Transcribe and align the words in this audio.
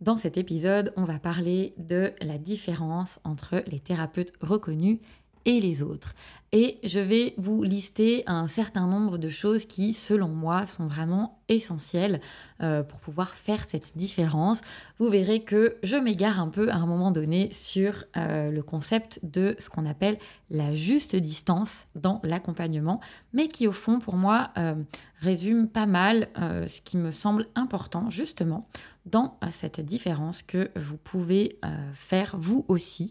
Dans 0.00 0.16
cet 0.16 0.38
épisode, 0.38 0.92
on 0.96 1.02
va 1.02 1.18
parler 1.18 1.74
de 1.76 2.12
la 2.20 2.38
différence 2.38 3.18
entre 3.24 3.64
les 3.66 3.80
thérapeutes 3.80 4.32
reconnus 4.40 5.00
et 5.48 5.60
les 5.60 5.82
autres. 5.82 6.14
Et 6.52 6.78
je 6.82 6.98
vais 6.98 7.34
vous 7.36 7.62
lister 7.62 8.22
un 8.26 8.48
certain 8.48 8.86
nombre 8.86 9.18
de 9.18 9.28
choses 9.28 9.66
qui, 9.66 9.92
selon 9.92 10.28
moi, 10.28 10.66
sont 10.66 10.86
vraiment 10.86 11.40
essentielles 11.48 12.20
euh, 12.62 12.82
pour 12.82 13.00
pouvoir 13.00 13.34
faire 13.34 13.62
cette 13.68 13.96
différence. 13.96 14.62
Vous 14.98 15.10
verrez 15.10 15.42
que 15.42 15.76
je 15.82 15.96
m'égare 15.96 16.40
un 16.40 16.48
peu 16.48 16.70
à 16.70 16.76
un 16.76 16.86
moment 16.86 17.10
donné 17.10 17.52
sur 17.52 18.04
euh, 18.16 18.50
le 18.50 18.62
concept 18.62 19.20
de 19.24 19.56
ce 19.58 19.68
qu'on 19.68 19.84
appelle 19.84 20.18
la 20.48 20.74
juste 20.74 21.16
distance 21.16 21.84
dans 21.94 22.20
l'accompagnement, 22.24 23.00
mais 23.34 23.48
qui 23.48 23.66
au 23.66 23.72
fond, 23.72 23.98
pour 23.98 24.16
moi, 24.16 24.50
euh, 24.56 24.74
résume 25.20 25.68
pas 25.68 25.86
mal 25.86 26.28
ce 26.36 26.80
qui 26.80 26.96
me 26.96 27.10
semble 27.10 27.46
important 27.56 28.08
justement 28.08 28.66
dans 29.04 29.38
cette 29.50 29.80
différence 29.80 30.42
que 30.42 30.70
vous 30.76 30.96
pouvez 30.96 31.58
faire 31.92 32.36
vous 32.38 32.64
aussi 32.68 33.10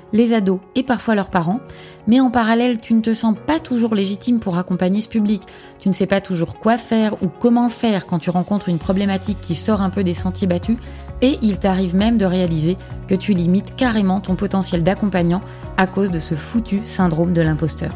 les 0.13 0.33
ados 0.33 0.59
et 0.75 0.83
parfois 0.83 1.15
leurs 1.15 1.29
parents, 1.29 1.59
mais 2.07 2.19
en 2.19 2.31
parallèle 2.31 2.79
tu 2.79 2.93
ne 2.93 3.01
te 3.01 3.13
sens 3.13 3.35
pas 3.45 3.59
toujours 3.59 3.95
légitime 3.95 4.39
pour 4.39 4.57
accompagner 4.57 5.01
ce 5.01 5.09
public, 5.09 5.43
tu 5.79 5.89
ne 5.89 5.93
sais 5.93 6.07
pas 6.07 6.21
toujours 6.21 6.59
quoi 6.59 6.77
faire 6.77 7.21
ou 7.23 7.27
comment 7.27 7.69
faire 7.69 8.05
quand 8.05 8.19
tu 8.19 8.29
rencontres 8.29 8.69
une 8.69 8.79
problématique 8.79 9.39
qui 9.41 9.55
sort 9.55 9.81
un 9.81 9.89
peu 9.89 10.03
des 10.03 10.13
sentiers 10.13 10.47
battus, 10.47 10.77
et 11.21 11.37
il 11.41 11.59
t'arrive 11.59 11.95
même 11.95 12.17
de 12.17 12.25
réaliser 12.25 12.77
que 13.07 13.15
tu 13.15 13.33
limites 13.33 13.75
carrément 13.75 14.19
ton 14.19 14.35
potentiel 14.35 14.83
d'accompagnant 14.83 15.41
à 15.77 15.87
cause 15.87 16.11
de 16.11 16.19
ce 16.19 16.35
foutu 16.35 16.81
syndrome 16.83 17.33
de 17.33 17.41
l'imposteur. 17.41 17.91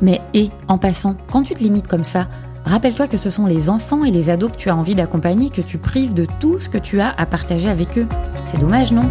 Mais 0.00 0.20
et, 0.34 0.50
en 0.68 0.78
passant, 0.78 1.16
quand 1.32 1.42
tu 1.42 1.54
te 1.54 1.62
limites 1.62 1.88
comme 1.88 2.04
ça, 2.04 2.28
rappelle-toi 2.64 3.08
que 3.08 3.16
ce 3.16 3.30
sont 3.30 3.46
les 3.46 3.70
enfants 3.70 4.04
et 4.04 4.10
les 4.10 4.30
ados 4.30 4.52
que 4.52 4.56
tu 4.56 4.70
as 4.70 4.76
envie 4.76 4.94
d'accompagner 4.94 5.50
que 5.50 5.62
tu 5.62 5.78
prives 5.78 6.14
de 6.14 6.26
tout 6.38 6.58
ce 6.60 6.68
que 6.68 6.78
tu 6.78 7.00
as 7.00 7.14
à 7.16 7.26
partager 7.26 7.68
avec 7.68 7.98
eux. 7.98 8.06
C'est 8.44 8.60
dommage, 8.60 8.92
non? 8.92 9.08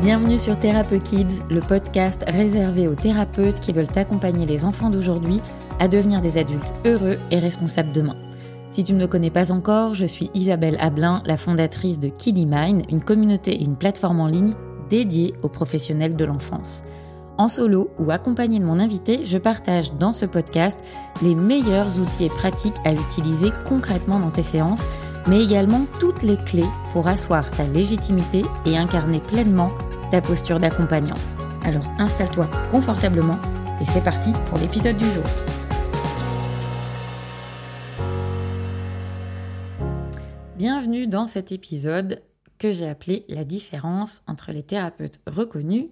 Bienvenue 0.00 0.38
sur 0.38 0.56
Thérapeute 0.56 1.02
Kids, 1.02 1.42
le 1.50 1.58
podcast 1.58 2.24
réservé 2.28 2.86
aux 2.86 2.94
thérapeutes 2.94 3.58
qui 3.58 3.72
veulent 3.72 3.88
accompagner 3.96 4.46
les 4.46 4.64
enfants 4.64 4.90
d'aujourd'hui 4.90 5.40
à 5.80 5.88
devenir 5.88 6.20
des 6.20 6.38
adultes 6.38 6.72
heureux 6.84 7.16
et 7.32 7.40
responsables 7.40 7.90
demain. 7.90 8.14
Si 8.70 8.84
tu 8.84 8.92
ne 8.92 9.00
me 9.00 9.08
connais 9.08 9.30
pas 9.30 9.50
encore, 9.50 9.94
je 9.94 10.06
suis 10.06 10.30
Isabelle 10.34 10.76
Ablin, 10.78 11.20
la 11.26 11.36
fondatrice 11.36 11.98
de 11.98 12.10
Kiddy 12.10 12.46
Mind, 12.46 12.84
une 12.88 13.02
communauté 13.02 13.56
et 13.56 13.64
une 13.64 13.74
plateforme 13.74 14.20
en 14.20 14.28
ligne 14.28 14.54
dédiée 14.88 15.34
aux 15.42 15.48
professionnels 15.48 16.14
de 16.14 16.24
l'enfance. 16.24 16.84
En 17.36 17.48
solo 17.48 17.90
ou 17.98 18.12
accompagné 18.12 18.60
de 18.60 18.64
mon 18.64 18.78
invité, 18.78 19.24
je 19.24 19.38
partage 19.38 19.94
dans 19.94 20.12
ce 20.12 20.26
podcast 20.26 20.78
les 21.22 21.34
meilleurs 21.34 21.98
outils 21.98 22.26
et 22.26 22.30
pratiques 22.30 22.78
à 22.84 22.92
utiliser 22.92 23.48
concrètement 23.68 24.20
dans 24.20 24.30
tes 24.30 24.44
séances, 24.44 24.84
mais 25.26 25.42
également 25.42 25.86
toutes 26.00 26.22
les 26.22 26.36
clés 26.36 26.68
pour 26.92 27.08
asseoir 27.08 27.50
ta 27.50 27.64
légitimité 27.64 28.42
et 28.66 28.76
incarner 28.76 29.20
pleinement 29.20 29.72
ta 30.10 30.20
posture 30.20 30.60
d'accompagnant. 30.60 31.16
Alors 31.64 31.84
installe-toi 31.98 32.48
confortablement 32.70 33.38
et 33.80 33.84
c'est 33.84 34.02
parti 34.02 34.32
pour 34.48 34.58
l'épisode 34.58 34.96
du 34.96 35.04
jour. 35.04 35.24
Bienvenue 40.56 41.06
dans 41.06 41.26
cet 41.26 41.52
épisode 41.52 42.22
que 42.58 42.72
j'ai 42.72 42.88
appelé 42.88 43.24
La 43.28 43.44
différence 43.44 44.22
entre 44.26 44.52
les 44.52 44.62
thérapeutes 44.62 45.20
reconnus 45.26 45.86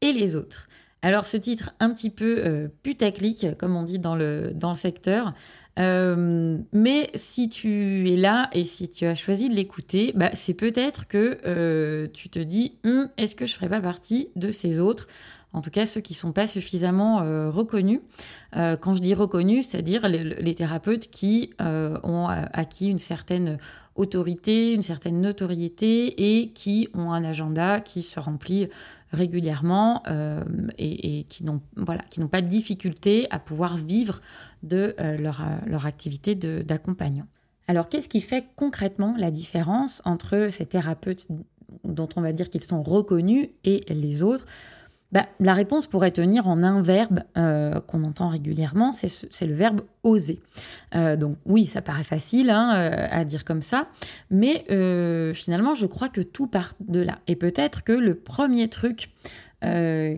et 0.00 0.12
les 0.12 0.36
autres. 0.36 0.66
Alors 1.02 1.26
ce 1.26 1.36
titre 1.36 1.70
un 1.80 1.90
petit 1.92 2.10
peu 2.10 2.42
euh, 2.44 2.68
putaclic, 2.82 3.56
comme 3.56 3.76
on 3.76 3.84
dit 3.84 3.98
dans 3.98 4.16
le, 4.16 4.52
dans 4.54 4.70
le 4.70 4.76
secteur, 4.76 5.32
euh, 5.80 6.58
mais 6.72 7.10
si 7.14 7.48
tu 7.48 8.10
es 8.10 8.16
là 8.16 8.50
et 8.52 8.64
si 8.64 8.90
tu 8.90 9.06
as 9.06 9.14
choisi 9.14 9.48
de 9.48 9.54
l'écouter, 9.54 10.12
bah, 10.14 10.30
c'est 10.34 10.54
peut-être 10.54 11.08
que 11.08 11.38
euh, 11.46 12.06
tu 12.12 12.28
te 12.28 12.38
dis 12.38 12.78
hum, 12.84 13.08
est-ce 13.16 13.34
que 13.34 13.46
je 13.46 13.54
ne 13.54 13.56
ferais 13.56 13.68
pas 13.68 13.80
partie 13.80 14.28
de 14.36 14.50
ces 14.50 14.78
autres 14.78 15.06
en 15.52 15.60
tout 15.62 15.70
cas 15.70 15.86
ceux 15.86 16.00
qui 16.00 16.12
ne 16.12 16.18
sont 16.18 16.32
pas 16.32 16.46
suffisamment 16.46 17.22
euh, 17.22 17.50
reconnus. 17.50 18.00
quand 18.52 18.94
je 18.94 19.00
dis 19.00 19.14
reconnus, 19.14 19.68
c'est-à-dire 19.68 20.08
les, 20.08 20.54
thérapeutes 20.54 21.10
qui 21.10 21.52
ont 21.58 22.26
acquis 22.28 22.88
une 22.88 22.98
certaine 22.98 23.58
autorité, 23.94 24.72
une 24.72 24.82
certaine 24.82 25.20
notoriété 25.20 26.40
et 26.40 26.50
qui 26.50 26.88
ont 26.94 27.12
un 27.12 27.24
agenda 27.24 27.80
qui 27.80 28.02
se 28.02 28.18
remplit 28.18 28.68
régulièrement 29.12 30.02
euh, 30.08 30.44
et, 30.78 31.24
qui 31.24 31.44
n'ont 31.44 31.60
voilà, 31.76 32.02
pas 32.30 32.42
de 32.42 32.46
difficulté 32.46 33.26
à 33.30 33.38
pouvoir 33.38 33.76
vivre 33.76 34.20
de 34.62 34.94
euh, 35.00 35.16
leur, 35.18 35.44
leur, 35.66 35.86
activité 35.86 36.34
d'accompagnant. 36.34 37.26
Alors 37.66 37.88
qu'est-ce 37.88 38.08
qui 38.08 38.20
fait 38.20 38.46
concrètement 38.56 39.14
la 39.18 39.30
différence 39.30 40.02
entre 40.04 40.48
ces 40.50 40.66
thérapeutes 40.66 41.28
dont 41.84 42.08
on 42.16 42.20
va 42.20 42.32
dire 42.32 42.50
qu'ils 42.50 42.62
sont 42.62 42.82
reconnus 42.82 43.48
et 43.64 43.84
les 43.88 44.22
autres? 44.22 44.46
Bah, 45.12 45.26
la 45.40 45.54
réponse 45.54 45.86
pourrait 45.86 46.12
tenir 46.12 46.46
en 46.46 46.62
un 46.62 46.82
verbe 46.82 47.20
euh, 47.36 47.80
qu'on 47.80 48.04
entend 48.04 48.28
régulièrement, 48.28 48.92
c'est 48.92 49.46
le 49.46 49.54
verbe 49.54 49.80
oser. 50.02 50.40
Euh, 50.94 51.16
donc 51.16 51.36
oui, 51.46 51.66
ça 51.66 51.82
paraît 51.82 52.04
facile 52.04 52.50
hein, 52.50 52.74
euh, 52.76 53.06
à 53.10 53.24
dire 53.24 53.44
comme 53.44 53.62
ça, 53.62 53.88
mais 54.30 54.64
finalement, 55.34 55.74
je 55.74 55.86
crois 55.86 56.08
que 56.08 56.20
tout 56.20 56.46
part 56.46 56.74
de 56.80 57.00
là. 57.00 57.18
Et 57.26 57.36
peut-être 57.36 57.82
que 57.82 57.92
le 57.92 58.14
premier 58.14 58.68
truc 58.68 59.10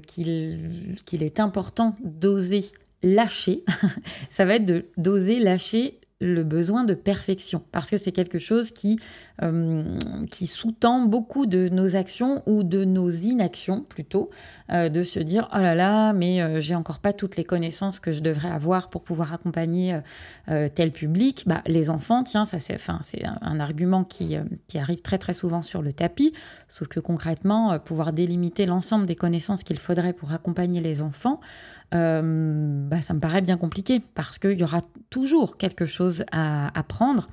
qu'il 0.06 1.22
est 1.22 1.41
important 1.41 1.97
d'oser 2.04 2.64
lâcher, 3.03 3.64
ça 4.30 4.44
va 4.44 4.56
être 4.56 4.84
d'oser 4.97 5.41
lâcher 5.41 5.98
le 6.22 6.44
besoin 6.44 6.84
de 6.84 6.94
perfection, 6.94 7.62
parce 7.72 7.91
que 7.91 7.97
c'est 7.97 8.12
quelque 8.12 8.38
chose 8.38 8.71
qui, 8.71 8.99
euh, 9.43 9.83
qui 10.31 10.47
sous-tend 10.47 11.00
beaucoup 11.00 11.47
de 11.47 11.69
nos 11.69 11.97
actions 11.97 12.43
ou 12.47 12.62
de 12.62 12.84
nos 12.84 13.10
inactions 13.10 13.81
plutôt, 13.81 14.31
euh, 14.71 14.88
de 14.88 15.03
se 15.03 15.19
dire 15.19 15.49
oh 15.53 15.59
là 15.59 15.75
là, 15.75 16.12
mais 16.12 16.41
euh, 16.41 16.60
j'ai 16.60 16.77
encore 16.77 17.00
pas 17.00 17.12
toutes 17.12 17.37
les 17.37 17.44
connaissances 17.44 17.99
que 17.99 18.12
je 18.12 18.21
devrais 18.21 18.50
avoir 18.50 18.88
pour 18.88 19.03
pouvoir 19.03 19.33
accompagner 19.33 19.99
tel 20.75 20.93
public. 20.93 21.44
Bah, 21.47 21.62
les 21.66 21.91
enfants, 21.91 22.22
tiens, 22.22 22.44
ça 22.44 22.59
c'est, 22.60 22.75
enfin, 22.75 23.00
c'est 23.03 23.25
un, 23.25 23.59
argument 23.59 24.04
qui, 24.04 24.37
qui 24.69 24.78
arrive 24.78 25.00
très 25.03 25.19
très 25.19 25.33
souvent 25.33 25.62
sur 25.62 25.83
le 25.83 25.93
tapis, 25.93 26.33
sauf 26.69 26.89
que 26.89 27.00
concrètement, 27.00 27.78
pouvoir 27.78 28.12
délimiter 28.12 28.66
l'ensemble 28.66 29.06
des 29.06 29.16
connaissances 29.16 29.65
qu'il 29.65 29.78
faudrait 29.78 30.12
pour 30.12 30.33
accompagner 30.33 30.81
les 30.81 31.03
enfants, 31.03 31.41
bah, 31.91 33.00
ça 33.00 33.15
me 33.15 33.21
paraît 33.21 33.43
bien 33.43 33.56
compliqué. 33.56 34.00
Parce 34.15 34.39
qu'il 34.39 34.59
y 34.59 34.65
aura 34.65 34.81
toujours 35.10 35.56
quelque 35.56 35.87
chose 35.87 36.12
à 36.31 36.77
apprendre. 36.78 37.28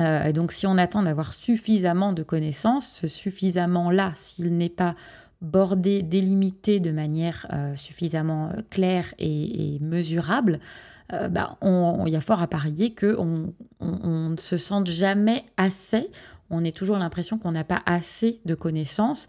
Euh, 0.00 0.32
donc 0.32 0.52
si 0.52 0.66
on 0.66 0.76
attend 0.76 1.02
d'avoir 1.02 1.32
suffisamment 1.34 2.12
de 2.12 2.22
connaissances, 2.22 2.88
ce 2.88 3.08
suffisamment-là, 3.08 4.12
s'il 4.14 4.56
n'est 4.56 4.68
pas 4.68 4.94
bordé, 5.40 6.02
délimité 6.02 6.80
de 6.80 6.90
manière 6.90 7.46
euh, 7.52 7.76
suffisamment 7.76 8.50
euh, 8.50 8.62
claire 8.70 9.14
et, 9.18 9.78
mesurable, 9.80 10.58
bah, 11.30 11.58
il 11.62 12.08
y 12.08 12.16
a 12.16 12.20
fort 12.20 12.42
à 12.42 12.48
parier 12.48 12.92
qu'on 12.92 13.52
on, 13.78 14.30
ne 14.30 14.36
se 14.36 14.56
sente 14.56 14.88
jamais 14.88 15.44
assez, 15.58 16.10
on 16.50 16.64
a 16.64 16.72
toujours 16.72 16.96
l'impression 16.96 17.38
qu'on 17.38 17.52
n'a 17.52 17.62
pas 17.62 17.82
assez 17.86 18.40
de 18.46 18.54
connaissances 18.54 19.28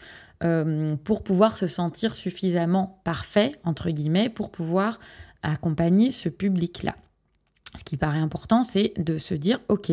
pour 1.03 1.23
pouvoir 1.23 1.55
se 1.55 1.67
sentir 1.67 2.15
suffisamment 2.15 3.01
parfait, 3.03 3.51
entre 3.65 3.91
guillemets, 3.91 4.29
pour 4.29 4.51
pouvoir 4.51 4.99
accompagner 5.43 6.11
ce 6.11 6.29
public-là. 6.29 6.95
Ce 7.77 7.83
qui 7.83 7.97
paraît 7.97 8.19
important, 8.19 8.63
c'est 8.63 8.93
de 8.97 9.17
se 9.17 9.33
dire, 9.33 9.59
OK, 9.69 9.91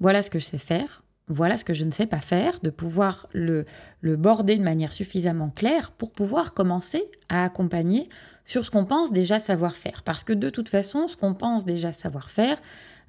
voilà 0.00 0.22
ce 0.22 0.30
que 0.30 0.38
je 0.38 0.44
sais 0.44 0.58
faire, 0.58 1.02
voilà 1.30 1.56
ce 1.56 1.64
que 1.64 1.72
je 1.72 1.84
ne 1.84 1.90
sais 1.90 2.06
pas 2.06 2.20
faire, 2.20 2.58
de 2.62 2.70
pouvoir 2.70 3.28
le, 3.32 3.64
border 4.02 4.56
de 4.56 4.62
manière 4.62 4.92
suffisamment 4.92 5.50
claire 5.50 5.92
pour 5.92 6.12
pouvoir 6.12 6.52
commencer 6.52 7.02
à 7.28 7.44
accompagner 7.44 8.08
sur 8.44 8.66
ce 8.66 8.70
qu'on 8.70 8.84
pense 8.84 9.12
déjà 9.12 9.38
savoir 9.38 9.76
faire. 9.76 10.02
Parce 10.02 10.24
que 10.24 10.32
de 10.32 10.50
toute 10.50 10.68
façon, 10.68 11.06
ce 11.06 11.16
qu'on 11.16 11.34
pense 11.34 11.64
déjà 11.64 11.92
savoir 11.92 12.30
faire, 12.30 12.58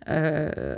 euh, 0.08 0.76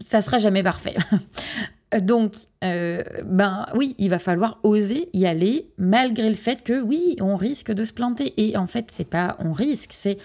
ça 0.00 0.20
sera 0.20 0.38
jamais 0.38 0.62
parfait. 0.62 0.94
Donc, 2.00 2.34
euh, 2.64 3.02
ben 3.24 3.66
oui, 3.74 3.94
il 3.98 4.10
va 4.10 4.18
falloir 4.18 4.58
oser 4.62 5.08
y 5.12 5.26
aller 5.26 5.70
malgré 5.78 6.28
le 6.28 6.34
fait 6.34 6.62
que 6.62 6.80
oui, 6.80 7.16
on 7.20 7.36
risque 7.36 7.72
de 7.72 7.84
se 7.84 7.92
planter. 7.92 8.34
Et 8.36 8.56
en 8.56 8.66
fait, 8.66 8.90
c'est 8.90 9.04
pas 9.04 9.36
on 9.38 9.52
risque, 9.52 9.90
c'est 9.92 10.18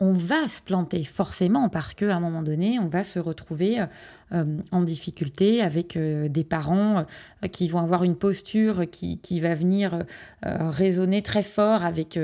on 0.00 0.12
va 0.12 0.48
se 0.48 0.60
planter 0.60 1.04
forcément 1.04 1.68
parce 1.68 1.94
qu'à 1.94 2.14
un 2.14 2.20
moment 2.20 2.42
donné, 2.42 2.78
on 2.78 2.88
va 2.88 3.02
se 3.02 3.18
retrouver 3.18 3.82
en 4.30 4.82
difficulté 4.82 5.62
avec 5.62 5.96
des 5.96 6.44
parents 6.44 7.06
qui 7.50 7.68
vont 7.68 7.78
avoir 7.78 8.04
une 8.04 8.16
posture 8.16 8.90
qui, 8.90 9.18
qui 9.20 9.40
va 9.40 9.54
venir 9.54 10.02
résonner 10.42 11.22
très 11.22 11.42
fort 11.42 11.82
avec 11.82 12.18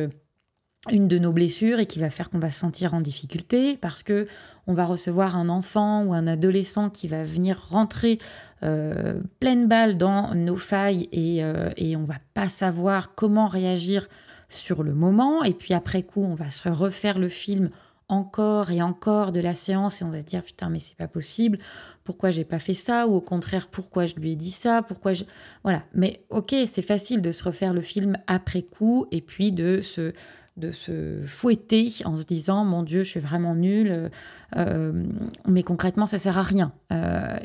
une 0.90 1.06
de 1.06 1.18
nos 1.18 1.32
blessures 1.32 1.78
et 1.78 1.86
qui 1.86 2.00
va 2.00 2.10
faire 2.10 2.28
qu'on 2.28 2.40
va 2.40 2.50
se 2.50 2.58
sentir 2.58 2.92
en 2.92 3.00
difficulté 3.00 3.76
parce 3.76 4.02
que 4.02 4.26
on 4.66 4.74
va 4.74 4.84
recevoir 4.84 5.36
un 5.36 5.48
enfant 5.48 6.04
ou 6.04 6.12
un 6.12 6.26
adolescent 6.26 6.90
qui 6.90 7.06
va 7.06 7.22
venir 7.22 7.68
rentrer 7.70 8.18
euh, 8.64 9.20
pleine 9.38 9.68
balle 9.68 9.96
dans 9.96 10.34
nos 10.34 10.56
failles 10.56 11.08
et, 11.12 11.44
euh, 11.44 11.70
et 11.76 11.94
on 11.96 12.04
va 12.04 12.16
pas 12.34 12.48
savoir 12.48 13.14
comment 13.14 13.46
réagir 13.46 14.08
sur 14.52 14.82
le 14.82 14.94
moment 14.94 15.42
et 15.42 15.54
puis 15.54 15.74
après 15.74 16.02
coup 16.02 16.24
on 16.24 16.34
va 16.34 16.50
se 16.50 16.68
refaire 16.68 17.18
le 17.18 17.28
film 17.28 17.70
encore 18.08 18.70
et 18.70 18.82
encore 18.82 19.32
de 19.32 19.40
la 19.40 19.54
séance 19.54 20.00
et 20.00 20.04
on 20.04 20.10
va 20.10 20.20
se 20.20 20.26
dire 20.26 20.42
putain 20.42 20.68
mais 20.68 20.80
c'est 20.80 20.96
pas 20.96 21.08
possible 21.08 21.58
pourquoi 22.04 22.30
j'ai 22.30 22.44
pas 22.44 22.58
fait 22.58 22.74
ça? 22.74 23.06
Ou 23.06 23.14
au 23.14 23.20
contraire 23.20 23.68
pourquoi 23.68 24.06
je 24.06 24.16
lui 24.16 24.32
ai 24.32 24.36
dit 24.36 24.50
ça? 24.50 24.82
Pourquoi 24.82 25.12
je 25.12 25.24
voilà 25.62 25.82
mais 25.94 26.24
ok 26.30 26.54
c'est 26.66 26.82
facile 26.82 27.22
de 27.22 27.32
se 27.32 27.44
refaire 27.44 27.72
le 27.72 27.80
film 27.80 28.16
après 28.26 28.62
coup 28.62 29.06
et 29.10 29.20
puis 29.20 29.52
de 29.52 29.80
se 29.82 30.12
de 30.56 30.70
se 30.70 31.22
fouetter 31.26 31.90
en 32.04 32.16
se 32.16 32.24
disant 32.24 32.64
mon 32.64 32.82
Dieu, 32.82 33.02
je 33.04 33.10
suis 33.10 33.20
vraiment 33.20 33.54
nulle. 33.54 34.10
Euh, 34.56 35.04
mais 35.46 35.62
concrètement, 35.62 36.06
ça 36.06 36.18
sert 36.18 36.38
à 36.38 36.42
rien. 36.42 36.72
Euh, 36.92 37.38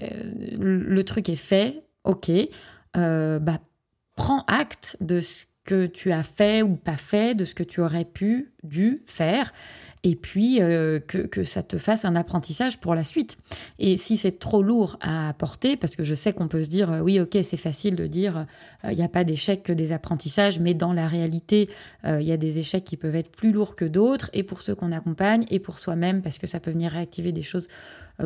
le, 0.58 1.04
truc 1.04 1.30
est 1.30 1.36
fait, 1.36 1.84
ok. 2.04 2.30
Euh, 2.98 3.40
bah, 3.40 3.60
prends 4.16 4.44
acte 4.48 4.98
de 5.00 5.22
ce 5.22 5.46
que 5.68 5.86
tu 5.86 6.14
as 6.14 6.24
fait 6.24 6.64
ou 6.64 6.76
pas 6.78 6.96
fait, 6.96 7.36
de 7.36 7.44
ce 7.44 7.54
que 7.54 7.62
tu 7.62 7.82
aurais 7.82 8.06
pu, 8.06 8.52
dû 8.64 9.02
faire, 9.06 9.52
et 10.04 10.16
puis 10.16 10.62
euh, 10.62 11.00
que, 11.00 11.44
ça 11.44 11.62
te 11.62 11.78
fasse 11.78 12.06
un 12.06 12.16
apprentissage 12.16 12.80
pour 12.80 12.96
la 12.96 13.04
suite. 13.04 13.38
Et 13.78 13.98
si 13.98 14.16
c'est 14.16 14.40
trop 14.40 14.64
lourd 14.64 14.98
à 15.02 15.34
porter, 15.38 15.76
parce 15.76 15.98
que 15.98 16.04
je 16.04 16.16
sais 16.16 16.32
qu'on 16.32 16.48
peut 16.48 16.62
se 16.62 16.70
dire, 16.70 16.90
euh, 16.90 17.00
oui, 17.02 17.20
ok, 17.20 17.38
c'est 17.44 17.58
facile 17.58 17.98
de 17.98 18.08
dire, 18.08 18.46
il 18.86 18.96
n'y 18.96 19.04
a 19.04 19.10
pas 19.10 19.26
d'échecs 19.26 19.62
que 19.62 19.74
des 19.74 19.92
apprentissages, 19.92 20.62
mais 20.62 20.74
dans 20.74 20.94
la 20.94 21.06
réalité, 21.06 21.70
il 22.06 22.24
y 22.24 22.32
a 22.32 22.38
des 22.38 22.60
échecs 22.60 22.86
qui 22.86 22.96
peuvent 22.96 23.16
être 23.16 23.32
plus 23.32 23.52
lourds 23.52 23.76
que 23.76 23.84
d'autres, 23.84 24.30
et 24.32 24.44
pour 24.44 24.62
ceux 24.62 24.74
qu'on 24.74 24.94
accompagne, 24.94 25.46
et 25.50 25.60
pour 25.60 25.80
soi-même, 25.80 26.22
parce 26.22 26.38
que 26.38 26.48
ça 26.48 26.62
peut 26.62 26.72
venir 26.72 26.92
réactiver 26.92 27.34
des 27.34 27.42
choses 27.42 27.68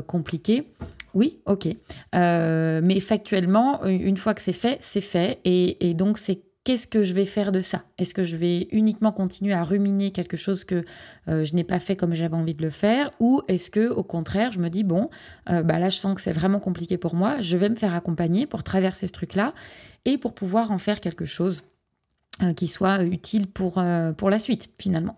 compliquées. 0.06 0.68
Oui, 1.16 1.40
ok. 1.48 1.68
mais 2.14 3.00
factuellement, 3.00 3.84
une 3.86 4.18
fois 4.18 4.36
que 4.36 4.42
c'est 4.42 4.54
fait, 4.54 4.78
c'est 4.82 5.02
fait, 5.02 5.40
et, 5.46 5.90
et 5.90 5.96
donc 5.96 6.20
c'est 6.20 6.42
qu'est-ce 6.63 6.88
que 6.88 7.02
je 7.02 7.13
vais 7.13 7.25
faire 7.25 7.52
de 7.52 7.62
ça? 7.62 7.84
Est-ce 7.98 8.13
que 8.13 8.24
je 8.24 8.36
vais 8.36 8.68
uniquement 8.72 9.12
continuer 9.12 9.54
à 9.54 9.63
ruminer 9.63 10.12
quelque 10.12 10.38
chose 10.38 10.63
que 10.63 10.84
euh, 11.28 11.44
je 11.44 11.54
n'ai 11.56 11.63
pas 11.63 11.80
fait 11.80 11.96
comme 11.96 12.13
j'avais 12.13 12.36
envie 12.36 12.54
de 12.54 12.62
le 12.62 12.69
faire? 12.69 13.12
Ou 13.19 13.42
est-ce 13.48 13.72
que 13.72 13.90
au 13.90 14.04
contraire, 14.04 14.52
je 14.52 14.60
me 14.60 14.69
dis, 14.69 14.84
bon, 14.84 15.10
euh, 15.50 15.63
bah 15.63 15.80
là, 15.80 15.90
je 15.90 15.98
sens 15.98 16.16
que 16.16 16.22
c'est 16.22 16.31
vraiment 16.31 16.60
compliqué 16.60 16.98
pour 16.98 17.16
moi, 17.16 17.40
je 17.40 17.58
vais 17.58 17.69
me 17.69 17.75
faire 17.75 17.96
accompagner 17.96 18.46
pour 18.46 18.63
traverser 18.63 19.08
ce 19.08 19.12
truc-là 19.12 19.54
et 20.06 20.18
pour 20.18 20.34
pouvoir 20.34 20.72
en 20.72 20.78
faire 20.78 21.00
quelque 21.00 21.25
chose? 21.25 21.63
Qui 22.56 22.68
soit 22.68 23.04
utile 23.04 23.48
pour, 23.48 23.84
pour 24.18 24.30
la 24.30 24.40
suite 24.40 24.70
finalement. 24.80 25.18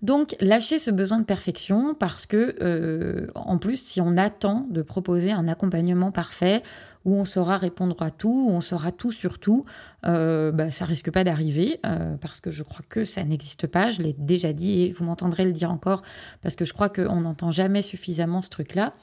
Donc 0.00 0.34
lâcher 0.40 0.78
ce 0.78 0.90
besoin 0.90 1.18
de 1.18 1.24
perfection 1.24 1.94
parce 1.94 2.26
que 2.26 3.26
en 3.34 3.58
plus 3.58 3.76
si 3.76 4.00
on 4.00 4.16
attend 4.16 4.66
de 4.70 4.82
proposer 4.82 5.32
un 5.32 5.48
accompagnement 5.48 6.12
parfait 6.12 6.62
où 7.04 7.14
on 7.14 7.24
saura 7.24 7.56
répondre 7.56 8.00
à 8.02 8.10
tout, 8.10 8.46
où 8.48 8.50
on 8.50 8.60
saura 8.60 8.90
tout 8.90 9.12
sur 9.12 9.38
tout, 9.38 9.64
euh, 10.06 10.52
bah, 10.52 10.70
ça 10.70 10.84
risque 10.84 11.10
pas 11.10 11.24
d'arriver 11.24 11.80
euh, 11.84 12.16
parce 12.16 12.40
que 12.40 12.50
je 12.50 12.62
crois 12.62 12.84
que 12.88 13.04
ça 13.04 13.24
n'existe 13.24 13.66
pas. 13.66 13.90
Je 13.90 14.02
l'ai 14.02 14.12
déjà 14.12 14.52
dit 14.52 14.82
et 14.82 14.90
vous 14.90 15.04
m'entendrez 15.04 15.44
le 15.44 15.52
dire 15.52 15.70
encore 15.70 16.02
parce 16.42 16.56
que 16.56 16.64
je 16.64 16.72
crois 16.72 16.88
qu'on 16.88 17.20
n'entend 17.22 17.50
jamais 17.50 17.82
suffisamment 17.82 18.42
ce 18.42 18.50
truc-là. 18.50 18.94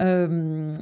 Euh, 0.00 0.76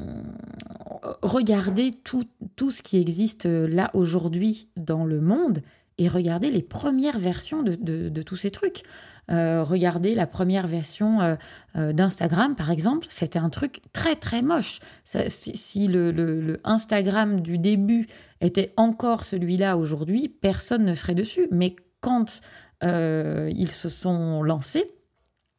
regardez 1.23 1.90
tout, 1.93 2.25
tout 2.56 2.70
ce 2.70 2.82
qui 2.82 2.99
existe 2.99 3.47
là 3.47 3.90
aujourd'hui 3.94 4.69
dans 4.76 5.05
le 5.05 5.20
monde 5.20 5.61
et 5.99 6.08
regardez 6.08 6.50
les 6.50 6.62
premières 6.62 7.19
versions 7.19 7.62
de, 7.62 8.23
tous 8.23 8.37
ces 8.37 8.50
trucs. 8.50 8.82
Euh, 9.31 9.62
regardez 9.62 10.14
la 10.14 10.26
première 10.26 10.67
version 10.67 11.20
euh, 11.20 11.35
euh, 11.76 11.93
d'Instagram, 11.93 12.55
par 12.56 12.70
exemple, 12.70 13.06
c'était 13.08 13.38
un 13.38 13.49
truc 13.49 13.81
très 13.93 14.17
très 14.17 14.43
moche. 14.43 14.81
si, 15.05 15.87
le, 15.87 16.58
Instagram 16.64 17.41
du 17.41 17.58
début 17.58 18.06
était 18.41 18.73
encore 18.76 19.25
celui-là 19.25 19.79
aujourd'hui, 19.79 20.29
personne 20.29 20.85
ne 20.85 20.94
serait 20.94 21.14
dessus. 21.14 21.46
Mais 21.50 21.76
quand 22.00 22.40
ils 22.82 23.70
se 23.70 23.88
sont 23.88 24.43
lancés, 24.43 24.85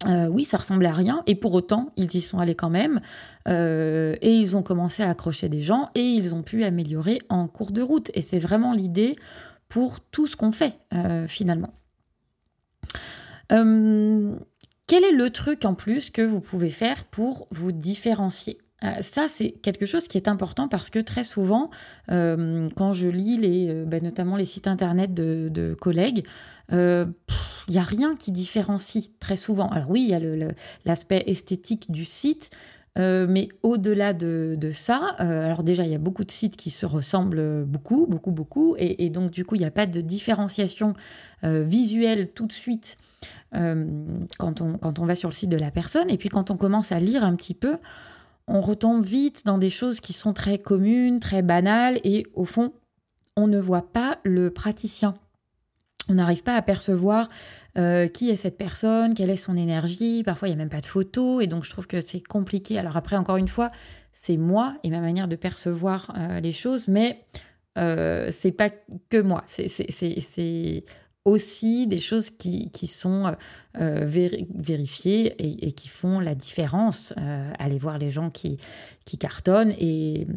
oui, 0.06 0.46
ça 0.46 0.58
ressemblait 0.58 0.90
à 0.90 0.94
rien, 0.94 1.24
et 1.26 1.34
pour 1.34 1.56
autant, 1.56 1.92
ils 1.96 2.16
y 2.16 2.22
sont 2.22 2.38
allés 2.38 2.54
quand 2.54 2.70
même, 2.70 3.00
et 3.48 4.32
ils 4.32 4.56
ont 4.56 4.62
commencé 4.62 5.02
à 5.02 5.10
accrocher 5.10 5.50
des 5.50 5.62
gens, 5.62 5.90
et 5.96 6.04
ils 6.04 6.36
ont 6.36 6.44
pu 6.44 6.64
améliorer 6.64 7.18
en 7.30 7.48
cours 7.48 7.72
de 7.72 7.82
route. 7.82 8.12
Et 8.14 8.22
c'est 8.22 8.38
vraiment 8.38 8.74
l'idée 8.74 9.16
pour 9.76 10.00
tout 10.00 10.26
ce 10.26 10.38
qu'on 10.38 10.54
fait, 10.54 10.80
finalement. 11.28 11.74
Euh, 13.52 14.36
quel 14.88 15.04
est 15.04 15.12
le 15.12 15.30
truc 15.32 15.66
en 15.66 15.74
plus 15.74 16.10
que 16.12 16.22
vous 16.22 16.40
pouvez 16.40 16.70
faire 16.70 17.04
pour 17.04 17.48
vous 17.52 17.74
différencier? 17.74 18.58
Euh, 18.86 18.88
ça, 19.02 19.28
c'est 19.28 19.52
quelque 19.52 19.86
chose 19.86 20.08
qui 20.08 20.18
est 20.18 20.30
important 20.30 20.70
parce 20.70 20.90
que 20.90 21.00
très 21.00 21.24
souvent, 21.24 21.72
euh, 22.10 22.70
quand 22.78 22.94
je 22.94 23.10
lis 23.10 23.38
les, 23.38 23.84
bah, 23.86 24.00
notamment 24.00 24.38
les 24.38 24.46
sites 24.46 24.68
internet 24.68 25.14
de, 25.14 25.76
collègues, 25.80 26.26
il 26.72 27.08
n'y 27.68 27.78
a 27.78 27.84
rien 27.84 28.16
qui 28.16 28.32
différencie 28.32 29.12
très 29.20 29.36
souvent. 29.36 29.68
Alors 29.70 29.90
oui, 29.90 30.04
il 30.04 30.10
y 30.10 30.14
a 30.14 30.48
l'aspect 30.86 31.26
esthétique 31.28 31.92
du 31.92 32.06
site, 32.06 32.50
mais 32.98 33.50
au-delà 33.62 34.14
de, 34.14 34.58
ça, 34.72 35.16
alors 35.18 35.64
déjà, 35.64 35.84
il 35.84 35.92
y 35.92 35.96
a 35.96 36.00
beaucoup 36.00 36.24
de 36.24 36.32
sites 36.32 36.56
qui 36.56 36.70
se 36.70 36.86
ressemblent 36.86 37.66
beaucoup, 37.66 38.08
beaucoup, 38.08 38.32
beaucoup, 38.32 38.76
et, 38.78 39.10
donc 39.10 39.32
du 39.32 39.44
coup, 39.46 39.56
il 39.56 39.60
n'y 39.60 39.66
a 39.66 39.72
pas 39.72 39.86
de 39.86 40.02
différenciation 40.02 40.94
visuelle 41.44 42.32
tout 42.32 42.48
de 42.48 42.54
suite 42.54 42.98
euh, 43.56 43.86
quand, 44.38 44.62
on, 44.62 44.78
quand 44.78 45.00
on 45.00 45.06
va 45.06 45.16
sur 45.16 45.30
le 45.30 45.34
site 45.34 45.50
de 45.50 45.58
la 45.58 45.72
personne. 45.72 46.10
Et 46.10 46.18
puis 46.18 46.30
quand 46.30 46.52
on 46.52 46.58
commence 46.58 46.92
à 46.92 47.00
lire 47.00 47.24
un 47.24 47.36
petit 47.36 47.54
peu, 47.54 47.78
on 48.48 48.60
retombe 48.60 49.04
vite 49.04 49.44
dans 49.46 49.58
des 49.58 49.70
choses 49.70 50.00
qui 50.00 50.14
sont 50.14 50.34
très 50.34 50.58
communes, 50.58 51.20
très 51.20 51.42
banales, 51.42 52.00
et 52.04 52.26
au 52.34 52.46
fond, 52.46 52.74
on 53.36 53.48
ne 53.48 53.60
voit 53.60 53.94
pas 53.94 54.20
le 54.24 54.50
praticien. 54.52 55.14
On 56.10 56.16
n'arrive 56.16 56.44
pas 56.44 56.56
à 56.56 56.62
percevoir 56.62 57.30
euh, 57.78 58.08
qui 58.08 58.30
est 58.30 58.36
cette 58.36 58.58
personne, 58.58 59.14
quelle 59.14 59.30
est 59.30 59.38
son 59.38 59.58
énergie. 59.58 60.24
Parfois, 60.24 60.48
il 60.48 60.52
n'y 60.52 60.56
a 60.56 60.58
même 60.58 60.70
pas 60.70 60.82
de 60.82 60.86
photo, 60.86 61.42
et 61.42 61.48
donc 61.48 61.64
je 61.64 61.70
trouve 61.70 61.88
que 61.88 62.02
c'est 62.02 62.22
compliqué. 62.22 62.78
Alors 62.78 62.98
après, 62.98 63.16
encore 63.16 63.38
une 63.38 63.48
fois, 63.48 63.72
c'est 64.14 64.38
moi 64.38 64.78
et 64.84 64.90
ma 64.90 65.00
manière 65.00 65.28
de 65.28 65.36
percevoir 65.36 66.14
euh, 66.18 66.40
les 66.40 66.52
choses, 66.52 66.88
mais 66.88 67.20
euh, 67.78 68.32
c'est 68.32 68.52
pas 68.52 68.70
que 69.10 69.22
moi. 69.22 69.44
C'est 69.48 70.84
aussi 71.26 71.88
des 71.88 71.98
choses 71.98 72.30
qui, 72.30 72.70
sont 72.88 73.36
euh, 73.82 74.06
vérifiées 74.06 75.36
et, 75.40 75.72
qui 75.72 75.88
font 75.88 76.20
la 76.20 76.36
différence. 76.36 77.14
Euh, 77.18 77.52
aller 77.58 77.80
voir 77.80 77.98
les 77.98 78.12
gens 78.12 78.30
qui, 78.30 78.60
cartonnent 79.20 79.74
et, 79.80 80.28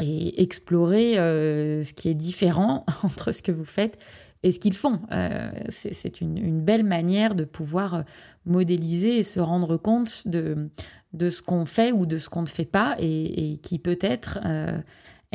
et 0.00 0.42
explorer 0.42 1.14
ce 1.16 1.92
qui 1.92 2.08
est 2.08 2.14
différent 2.14 2.84
entre 3.02 3.32
ce 3.32 3.42
que 3.42 3.52
vous 3.52 3.64
faites 3.64 3.98
et 4.42 4.52
ce 4.52 4.58
qu'ils 4.58 4.76
font. 4.76 5.00
C'est 5.68 6.20
une, 6.20 6.60
belle 6.62 6.84
manière 6.84 7.34
de 7.34 7.44
pouvoir 7.44 8.04
modéliser 8.44 9.18
et 9.18 9.22
se 9.22 9.40
rendre 9.40 9.76
compte 9.76 10.28
de, 10.28 10.70
ce 11.28 11.42
qu'on 11.42 11.66
fait 11.66 11.92
ou 11.92 12.06
de 12.06 12.18
ce 12.18 12.28
qu'on 12.28 12.42
ne 12.42 12.48
fait 12.48 12.64
pas 12.64 12.96
et, 12.98 13.52
et 13.52 13.56
qui 13.56 13.78
peut 13.78 13.98
être 14.00 14.38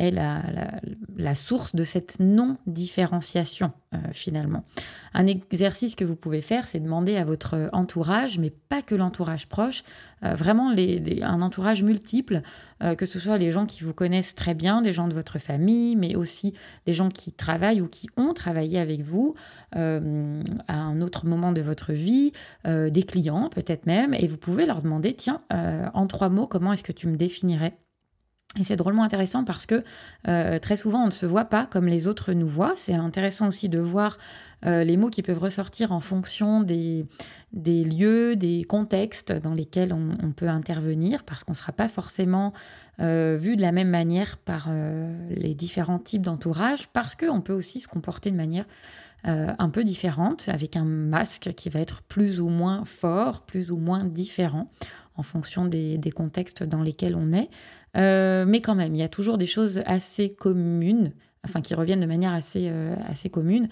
est 0.02 0.10
la, 0.10 0.42
la, 1.16 1.34
source 1.34 1.74
de 1.74 1.84
cette 1.84 2.18
non-différenciation 2.20 3.72
euh, 3.94 3.98
finalement. 4.12 4.64
Un 5.14 5.26
exercice 5.26 5.94
que 5.94 6.04
vous 6.04 6.16
pouvez 6.16 6.42
faire, 6.42 6.66
c'est 6.66 6.80
demander 6.80 7.16
à 7.16 7.24
votre 7.24 7.68
entourage, 7.72 8.38
mais 8.38 8.50
pas 8.50 8.82
que 8.82 8.94
l'entourage 8.94 9.48
proche, 9.48 9.84
euh, 10.24 10.34
vraiment 10.34 10.72
les, 10.72 11.22
un 11.22 11.40
entourage 11.40 11.82
multiple, 11.82 12.42
euh, 12.82 12.94
que 12.94 13.06
ce 13.06 13.18
soit 13.18 13.38
les 13.38 13.50
gens 13.50 13.64
qui 13.64 13.84
vous 13.84 13.94
connaissent 13.94 14.34
très 14.34 14.54
bien, 14.54 14.82
des 14.82 14.92
gens 14.92 15.08
de 15.08 15.14
votre 15.14 15.38
famille, 15.38 15.96
mais 15.96 16.16
aussi 16.16 16.54
des 16.86 16.92
gens 16.92 17.08
qui 17.08 17.32
travaillent 17.32 17.80
ou 17.80 17.88
qui 17.88 18.08
ont 18.16 18.32
travaillé 18.34 18.78
avec 18.78 19.02
vous 19.02 19.34
à 19.74 19.78
un 20.68 21.00
autre 21.00 21.26
moment 21.26 21.52
de 21.52 21.62
votre 21.62 21.92
vie, 21.92 22.32
des 22.64 23.02
clients 23.04 23.48
peut-être 23.48 23.86
même, 23.86 24.12
et 24.12 24.26
vous 24.26 24.36
pouvez 24.36 24.66
leur 24.66 24.82
demander, 24.82 25.14
tiens, 25.14 25.40
en 25.50 26.06
trois 26.06 26.28
mots, 26.28 26.46
comment 26.46 26.72
est-ce 26.72 26.84
que 26.84 26.92
tu 26.92 27.06
me 27.06 27.16
définirais? 27.16 27.74
Et 28.58 28.64
c'est 28.64 28.76
drôlement 28.76 29.02
intéressant 29.02 29.44
parce 29.44 29.64
que 29.64 29.82
euh, 30.28 30.58
très 30.58 30.76
souvent 30.76 31.04
on 31.04 31.06
ne 31.06 31.10
se 31.10 31.24
voit 31.24 31.46
pas 31.46 31.64
comme 31.64 31.86
les 31.86 32.06
autres 32.06 32.34
nous 32.34 32.48
voient. 32.48 32.74
C'est 32.76 32.92
intéressant 32.92 33.48
aussi 33.48 33.70
de 33.70 33.78
voir 33.78 34.18
euh, 34.66 34.84
les 34.84 34.98
mots 34.98 35.08
qui 35.08 35.22
peuvent 35.22 35.38
ressortir 35.38 35.90
en 35.90 36.00
fonction 36.00 36.60
des, 36.60 37.06
lieux, 37.54 38.36
des 38.36 38.64
contextes 38.64 39.32
dans 39.32 39.54
lesquels 39.54 39.94
on, 39.94 40.32
peut 40.32 40.48
intervenir 40.48 41.24
parce 41.24 41.44
qu'on 41.44 41.52
ne 41.52 41.56
sera 41.56 41.72
pas 41.72 41.88
forcément 41.88 42.52
euh, 43.00 43.38
vu 43.40 43.56
de 43.56 43.62
la 43.62 43.72
même 43.72 43.88
manière 43.88 44.36
par 44.36 44.68
les 45.30 45.54
différents 45.54 45.98
types 45.98 46.22
d'entourage 46.22 46.88
parce 46.88 47.14
qu'on 47.14 47.40
peut 47.40 47.54
aussi 47.54 47.80
se 47.80 47.88
comporter 47.88 48.30
de 48.30 48.36
manière 48.36 48.66
un 49.24 49.70
peu 49.70 49.84
différente 49.84 50.48
avec 50.48 50.74
un 50.74 50.84
masque 50.84 51.52
qui 51.56 51.68
va 51.68 51.78
être 51.78 52.02
plus 52.02 52.40
ou 52.40 52.48
moins 52.48 52.84
fort, 52.84 53.42
plus 53.42 53.70
ou 53.70 53.76
moins 53.76 54.04
différent 54.04 54.68
en 55.14 55.22
fonction 55.22 55.64
des 55.64 56.12
contextes 56.12 56.64
dans 56.64 56.82
lesquels 56.82 57.14
on 57.14 57.32
est. 57.32 57.48
Euh, 57.96 58.44
mais 58.46 58.60
quand 58.60 58.74
même, 58.74 58.94
il 58.94 58.98
y 58.98 59.04
a 59.04 59.08
toujours 59.08 59.38
des 59.38 59.46
choses 59.46 59.82
assez 59.86 60.30
communes, 60.30 61.12
enfin 61.44 61.60
qui 61.60 61.74
reviennent 61.74 62.00
de 62.00 62.06
manière 62.06 62.32
assez, 62.32 62.68
euh, 62.70 62.94
assez 63.06 63.28
commune, 63.28 63.68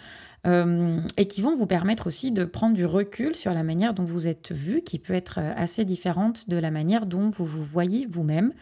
euh, 0.46 0.98
et 1.16 1.26
qui 1.26 1.40
vont 1.40 1.54
vous 1.56 1.66
permettre 1.66 2.06
aussi 2.06 2.32
de 2.32 2.44
prendre 2.44 2.74
du 2.74 2.84
recul 2.84 3.34
sur 3.34 3.52
la 3.52 3.62
manière 3.62 3.94
dont 3.94 4.04
vous 4.04 4.28
êtes 4.28 4.52
vu, 4.52 4.82
qui 4.82 4.98
peut 4.98 5.14
être 5.14 5.38
assez 5.38 5.84
différente 5.84 6.48
de 6.48 6.56
la 6.56 6.70
manière 6.70 7.06
dont 7.06 7.30
vous 7.30 7.46
vous 7.46 7.64
voyez 7.64 8.06
vous-même. 8.06 8.52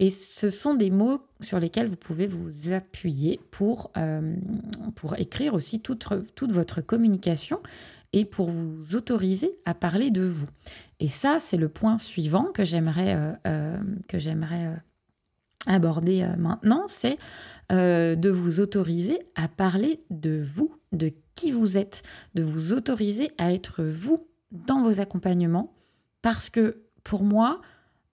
Et 0.00 0.10
ce 0.10 0.48
sont 0.50 0.74
des 0.74 0.90
mots 0.90 1.20
sur 1.40 1.58
lesquels 1.58 1.88
vous 1.88 1.96
pouvez 1.96 2.28
vous 2.28 2.72
appuyer 2.72 3.40
pour, 3.50 3.90
pour 4.94 5.18
écrire 5.18 5.54
aussi 5.54 5.80
toute, 5.80 6.06
toute 6.36 6.52
votre 6.52 6.80
communication 6.82 7.58
et 8.12 8.24
pour 8.24 8.48
vous 8.48 8.94
autoriser 8.94 9.58
à 9.64 9.74
parler 9.74 10.12
de 10.12 10.22
vous. 10.22 10.46
Et 11.00 11.08
ça, 11.08 11.38
c'est 11.40 11.56
le 11.56 11.68
point 11.68 11.98
suivant 11.98 12.44
que 12.44 12.62
j'aimerais 12.62 13.18
que 14.06 14.20
j'aimerais 14.20 14.70
aborder 15.68 16.22
euh, 16.22 16.36
maintenant, 16.36 16.84
c'est 16.88 17.18
euh, 17.70 18.16
de 18.16 18.30
vous 18.30 18.60
autoriser 18.60 19.20
à 19.36 19.46
parler 19.46 19.98
de 20.10 20.44
vous, 20.44 20.74
de 20.92 21.12
qui 21.34 21.52
vous 21.52 21.78
êtes, 21.78 22.02
de 22.34 22.42
vous 22.42 22.72
autoriser 22.72 23.30
à 23.38 23.52
être 23.52 23.84
vous 23.84 24.26
dans 24.50 24.82
vos 24.82 25.00
accompagnements, 25.00 25.72
parce 26.22 26.50
que 26.50 26.82
pour 27.04 27.22
moi, 27.22 27.60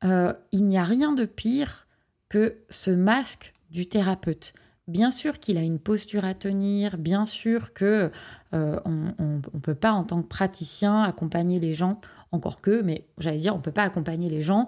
euh, 0.04 0.34
il 0.52 0.66
n'y 0.66 0.78
a 0.78 0.84
rien 0.84 1.14
de 1.14 1.26
pire 1.26 1.88
que 2.30 2.58
ce 2.70 2.92
masque 2.92 3.54
du 3.72 3.88
thérapeute. 3.88 4.54
Bien 4.88 5.10
sûr 5.10 5.40
qu'il 5.40 5.58
a 5.58 5.62
une 5.62 5.80
posture 5.80 6.26
à 6.26 6.36
tenir, 6.36 7.00
bien 7.00 7.26
sûr 7.26 7.74
que 7.74 8.12
on 8.52 9.14
ne 9.20 9.60
peut 9.60 9.74
pas 9.74 9.92
en 9.92 10.04
tant 10.04 10.22
que 10.22 10.28
praticien 10.28 11.02
accompagner 11.02 11.60
les 11.60 11.74
gens, 11.74 12.00
encore 12.36 12.62
que, 12.62 12.82
mais 12.82 13.06
j'allais 13.18 13.39
dire, 13.39 13.54
on 13.54 13.58
ne 13.58 13.63
peut 13.63 13.72
pas 13.72 13.84
accompagner 13.84 14.30
les 14.30 14.42
gens 14.42 14.68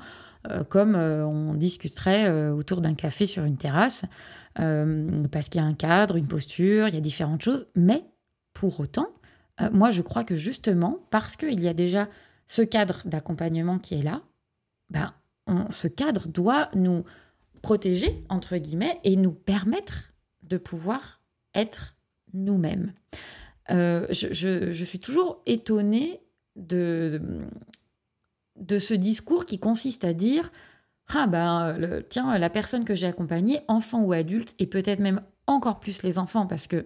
euh, 0.51 0.63
comme 0.63 0.95
euh, 0.95 1.25
on 1.25 1.53
discuterait 1.53 2.27
euh, 2.27 2.51
autour 2.51 2.81
d'un 2.81 2.93
café 2.93 3.25
sur 3.25 3.43
une 3.43 3.57
terrasse, 3.57 4.03
parce 4.55 5.49
qu'il 5.49 5.61
y 5.61 5.63
a 5.63 5.67
un 5.67 5.75
cadre, 5.75 6.15
une 6.15 6.25
posture, 6.25 6.87
il 6.87 6.95
y 6.95 6.97
a 6.97 7.01
différentes 7.01 7.43
choses. 7.43 7.67
Mais 7.75 8.03
pour 8.53 8.79
autant, 8.79 9.07
moi 9.71 9.91
je 9.91 10.01
crois 10.01 10.23
que 10.23 10.33
justement, 10.33 10.97
parce 11.11 11.35
qu'il 11.35 11.61
y 11.61 11.67
a 11.67 11.75
déjà 11.75 12.09
ce 12.47 12.63
cadre 12.63 13.03
d'accompagnement 13.05 13.77
qui 13.77 13.93
est 13.93 14.01
là, 14.01 14.19
ben, 14.89 15.13
ce 15.69 15.87
cadre 15.87 16.27
doit 16.27 16.69
nous 16.73 17.03
protéger, 17.61 18.23
entre 18.29 18.57
guillemets, 18.57 18.99
et 19.03 19.15
nous 19.15 19.31
permettre 19.31 20.11
de 20.41 20.57
pouvoir 20.57 21.21
être 21.53 21.93
nous-mêmes. 22.33 22.93
je, 23.69 24.83
suis 24.87 24.99
toujours 24.99 25.43
étonnée 25.45 26.19
de, 26.57 27.21
de 28.57 28.79
ce 28.79 28.93
discours 28.93 29.45
qui 29.45 29.59
consiste 29.59 30.03
à 30.03 30.13
dire 30.13 30.51
ah 31.13 31.27
ben 31.27 32.03
tiens 32.09 32.37
la 32.37 32.49
personne 32.49 32.83
que 32.83 32.95
j'ai 32.95 33.07
accompagnée 33.07 33.61
enfant 33.67 34.01
ou 34.01 34.11
adulte 34.11 34.55
et 34.59 34.67
peut-être 34.67 34.99
même 34.99 35.21
encore 35.45 35.79
plus 35.79 36.03
les 36.03 36.17
enfants 36.17 36.47
parce 36.47 36.67
que 36.67 36.85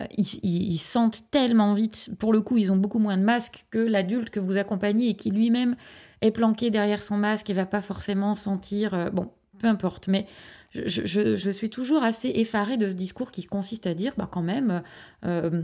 euh, 0.00 0.04
ils, 0.16 0.78
sentent 0.78 1.30
tellement 1.30 1.74
vite 1.74 2.10
pour 2.18 2.32
le 2.32 2.40
coup 2.40 2.56
ils 2.58 2.72
ont 2.72 2.76
beaucoup 2.76 2.98
moins 2.98 3.16
de 3.16 3.22
masques 3.22 3.66
que 3.70 3.78
l'adulte 3.78 4.30
que 4.30 4.40
vous 4.40 4.56
accompagnez 4.56 5.10
et 5.10 5.14
qui 5.14 5.30
lui-même 5.30 5.76
est 6.20 6.30
planqué 6.30 6.70
derrière 6.70 7.02
son 7.02 7.16
masque 7.16 7.50
et 7.50 7.52
va 7.52 7.66
pas 7.66 7.82
forcément 7.82 8.34
sentir 8.34 8.94
euh, 8.94 9.10
bon 9.10 9.28
peu 9.58 9.68
importe 9.68 10.08
mais 10.08 10.26
je, 10.72 11.50
suis 11.50 11.68
toujours 11.68 12.04
assez 12.04 12.28
effarée 12.28 12.76
de 12.76 12.88
ce 12.88 12.94
discours 12.94 13.32
qui 13.32 13.44
consiste 13.44 13.88
à 13.88 13.94
dire, 13.94 14.12
bah, 14.16 14.28
quand 14.30 14.42
même, 14.42 14.82
euh, 15.26 15.62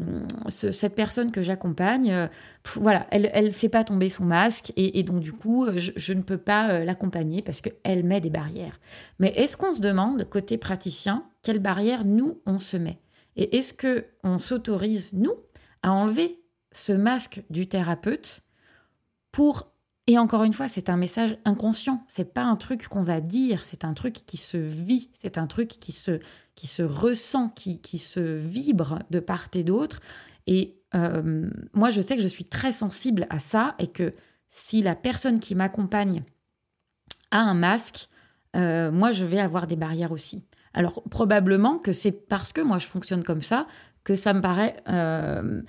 cette 0.48 0.96
personne 0.96 1.30
que 1.30 1.42
j'accompagne, 1.42 2.10
euh, 2.12 2.26
voilà, 2.74 3.06
elle 3.12 3.46
ne 3.46 3.50
fait 3.52 3.68
pas 3.68 3.84
tomber 3.84 4.10
son 4.10 4.24
masque 4.24 4.72
et, 4.76 5.02
donc 5.04 5.20
du 5.20 5.32
coup, 5.32 5.66
je, 5.76 6.12
ne 6.12 6.22
peux 6.22 6.38
pas 6.38 6.70
euh, 6.70 6.84
l'accompagner 6.84 7.40
parce 7.40 7.60
qu'elle 7.60 8.04
met 8.04 8.20
des 8.20 8.30
barrières. 8.30 8.80
Mais 9.20 9.32
est-ce 9.36 9.56
qu'on 9.56 9.72
se 9.72 9.80
demande, 9.80 10.28
côté 10.28 10.58
praticien, 10.58 11.22
quelles 11.42 11.60
barrières 11.60 12.04
nous, 12.04 12.38
on 12.44 12.58
se 12.58 12.76
met? 12.76 12.98
Et 13.36 13.58
est-ce 13.58 13.74
qu'on 13.74 14.38
s'autorise, 14.38 15.10
nous, 15.12 15.34
à 15.82 15.92
enlever 15.92 16.36
ce 16.72 16.92
masque 16.92 17.42
du 17.48 17.68
thérapeute 17.68 18.40
pour 19.30 19.68
et 20.06 20.18
encore 20.18 20.44
une 20.44 20.52
fois, 20.52 20.68
c'est 20.68 20.88
un 20.88 20.96
message 20.96 21.36
inconscient. 21.44 22.02
C'est 22.06 22.32
pas 22.32 22.44
un 22.44 22.56
truc 22.56 22.86
qu'on 22.86 23.02
va 23.02 23.20
dire, 23.20 23.64
c'est 23.64 23.84
un 23.84 23.92
truc 23.92 24.14
qui 24.26 24.36
se 24.36 24.56
vit, 24.56 25.10
c'est 25.14 25.36
un 25.36 25.48
truc 25.48 25.68
qui 25.68 25.90
se, 25.92 26.20
qui 26.54 26.68
se 26.68 26.82
ressent, 26.82 27.48
qui, 27.48 27.80
qui 27.80 27.98
se 27.98 28.20
vibre 28.20 29.00
de 29.10 29.18
part 29.18 29.48
et 29.54 29.64
d'autre. 29.64 30.00
Et 30.46 30.76
euh, 30.94 31.50
moi, 31.72 31.90
je 31.90 32.00
sais 32.00 32.16
que 32.16 32.22
je 32.22 32.28
suis 32.28 32.44
très 32.44 32.72
sensible 32.72 33.26
à 33.30 33.40
ça 33.40 33.74
et 33.80 33.88
que 33.88 34.12
si 34.48 34.80
la 34.80 34.94
personne 34.94 35.40
qui 35.40 35.56
m'accompagne 35.56 36.22
a 37.32 37.40
un 37.40 37.54
masque, 37.54 38.08
euh, 38.54 38.92
moi, 38.92 39.10
je 39.10 39.24
vais 39.24 39.40
avoir 39.40 39.66
des 39.66 39.76
barrières 39.76 40.12
aussi. 40.12 40.44
Alors, 40.72 41.02
probablement 41.10 41.78
que 41.78 41.92
c'est 41.92 42.12
parce 42.12 42.52
que 42.52 42.60
moi, 42.60 42.78
je 42.78 42.86
fonctionne 42.86 43.24
comme 43.24 43.42
ça 43.42 43.66
que 44.04 44.14
ça 44.14 44.32
me 44.32 44.40
paraît. 44.40 44.76
Euh, 44.88 45.62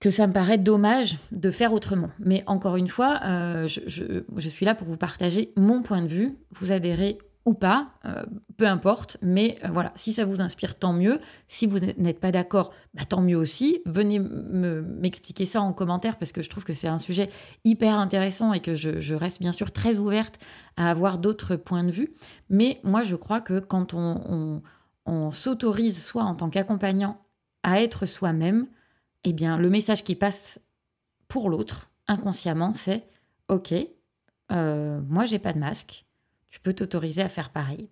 que 0.00 0.10
ça 0.10 0.26
me 0.26 0.32
paraît 0.32 0.58
dommage 0.58 1.18
de 1.32 1.50
faire 1.50 1.72
autrement. 1.72 2.10
Mais 2.20 2.44
encore 2.46 2.76
une 2.76 2.88
fois, 2.88 3.20
euh, 3.24 3.66
je, 3.66 4.48
suis 4.48 4.64
là 4.64 4.74
pour 4.74 4.86
vous 4.86 4.96
partager 4.96 5.52
mon 5.56 5.82
point 5.82 6.02
de 6.02 6.06
vue. 6.06 6.34
Vous 6.52 6.70
adhérez 6.70 7.18
ou 7.44 7.54
pas, 7.54 7.88
euh, 8.04 8.22
peu 8.58 8.66
importe. 8.68 9.16
Mais 9.22 9.58
euh, 9.64 9.68
voilà, 9.72 9.90
si 9.96 10.12
ça 10.12 10.24
vous 10.24 10.40
inspire, 10.40 10.78
tant 10.78 10.92
mieux. 10.92 11.18
Si 11.48 11.66
vous 11.66 11.80
n'êtes 11.80 12.20
pas 12.20 12.30
d'accord, 12.30 12.72
bah, 12.94 13.02
tant 13.08 13.22
mieux 13.22 13.36
aussi. 13.36 13.80
Venez 13.86 14.20
m'expliquer 14.20 15.46
ça 15.46 15.62
en 15.62 15.72
commentaire 15.72 16.16
parce 16.16 16.30
que 16.30 16.42
je 16.42 16.50
trouve 16.50 16.64
que 16.64 16.74
c'est 16.74 16.88
un 16.88 16.98
sujet 16.98 17.28
hyper 17.64 17.94
intéressant 17.94 18.52
et 18.52 18.60
que 18.60 18.74
je, 18.74 19.14
reste 19.14 19.40
bien 19.40 19.52
sûr 19.52 19.72
très 19.72 19.96
ouverte 19.96 20.38
à 20.76 20.90
avoir 20.90 21.18
d'autres 21.18 21.56
points 21.56 21.84
de 21.84 21.90
vue. 21.90 22.12
Mais 22.50 22.80
moi, 22.84 23.02
je 23.02 23.16
crois 23.16 23.40
que 23.40 23.58
quand 23.58 23.94
on 23.94 24.62
s'autorise, 25.32 26.00
soit 26.04 26.22
en 26.22 26.36
tant 26.36 26.50
qu'accompagnant, 26.50 27.16
à 27.64 27.82
être 27.82 28.06
soi-même, 28.06 28.66
eh 29.24 29.32
bien, 29.32 29.58
le 29.58 29.68
message 29.70 30.04
qui 30.04 30.14
passe 30.14 30.60
pour 31.28 31.50
l'autre, 31.50 31.90
inconsciemment, 32.06 32.72
c'est 32.72 33.04
Ok, 33.48 33.74
euh, 34.52 35.00
moi, 35.08 35.24
j'ai 35.24 35.38
pas 35.38 35.52
de 35.52 35.58
masque, 35.58 36.04
tu 36.48 36.60
peux 36.60 36.74
t'autoriser 36.74 37.22
à 37.22 37.28
faire 37.28 37.50
pareil. 37.50 37.88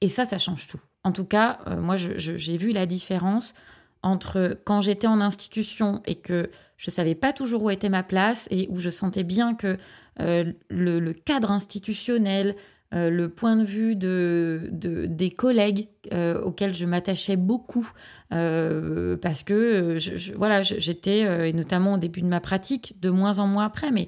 Et 0.00 0.08
ça, 0.08 0.24
ça 0.24 0.38
change 0.38 0.68
tout. 0.68 0.80
En 1.02 1.12
tout 1.12 1.24
cas, 1.24 1.58
euh, 1.66 1.80
moi, 1.80 1.96
j'ai 1.96 2.56
vu 2.56 2.72
la 2.72 2.86
différence 2.86 3.54
entre 4.02 4.58
quand 4.64 4.80
j'étais 4.80 5.06
en 5.06 5.20
institution 5.20 6.02
et 6.06 6.14
que 6.14 6.50
je 6.76 6.90
savais 6.90 7.14
pas 7.14 7.32
toujours 7.32 7.62
où 7.62 7.70
était 7.70 7.88
ma 7.88 8.02
place 8.02 8.46
et 8.50 8.68
où 8.70 8.76
je 8.76 8.90
sentais 8.90 9.24
bien 9.24 9.54
que 9.54 9.78
euh, 10.20 10.52
le, 10.68 11.12
cadre 11.12 11.50
institutionnel, 11.50 12.54
euh, 12.94 13.10
le 13.10 13.28
point 13.28 13.56
de 13.56 13.64
vue 13.64 13.96
de, 13.96 14.68
des 14.70 15.30
collègues 15.30 15.88
euh, 16.12 16.40
auxquels 16.40 16.74
je 16.74 16.86
m'attachais 16.86 17.36
beaucoup 17.36 17.90
euh, 18.32 19.16
parce 19.16 19.42
que 19.42 19.96
voilà 20.36 20.62
j'étais 20.62 21.48
et 21.48 21.52
notamment 21.52 21.94
au 21.94 21.98
début 21.98 22.20
de 22.20 22.26
ma 22.26 22.40
pratique 22.40 22.94
de 23.00 23.10
moins 23.10 23.38
en 23.38 23.46
moins 23.46 23.64
après 23.64 23.90
mais 23.90 24.06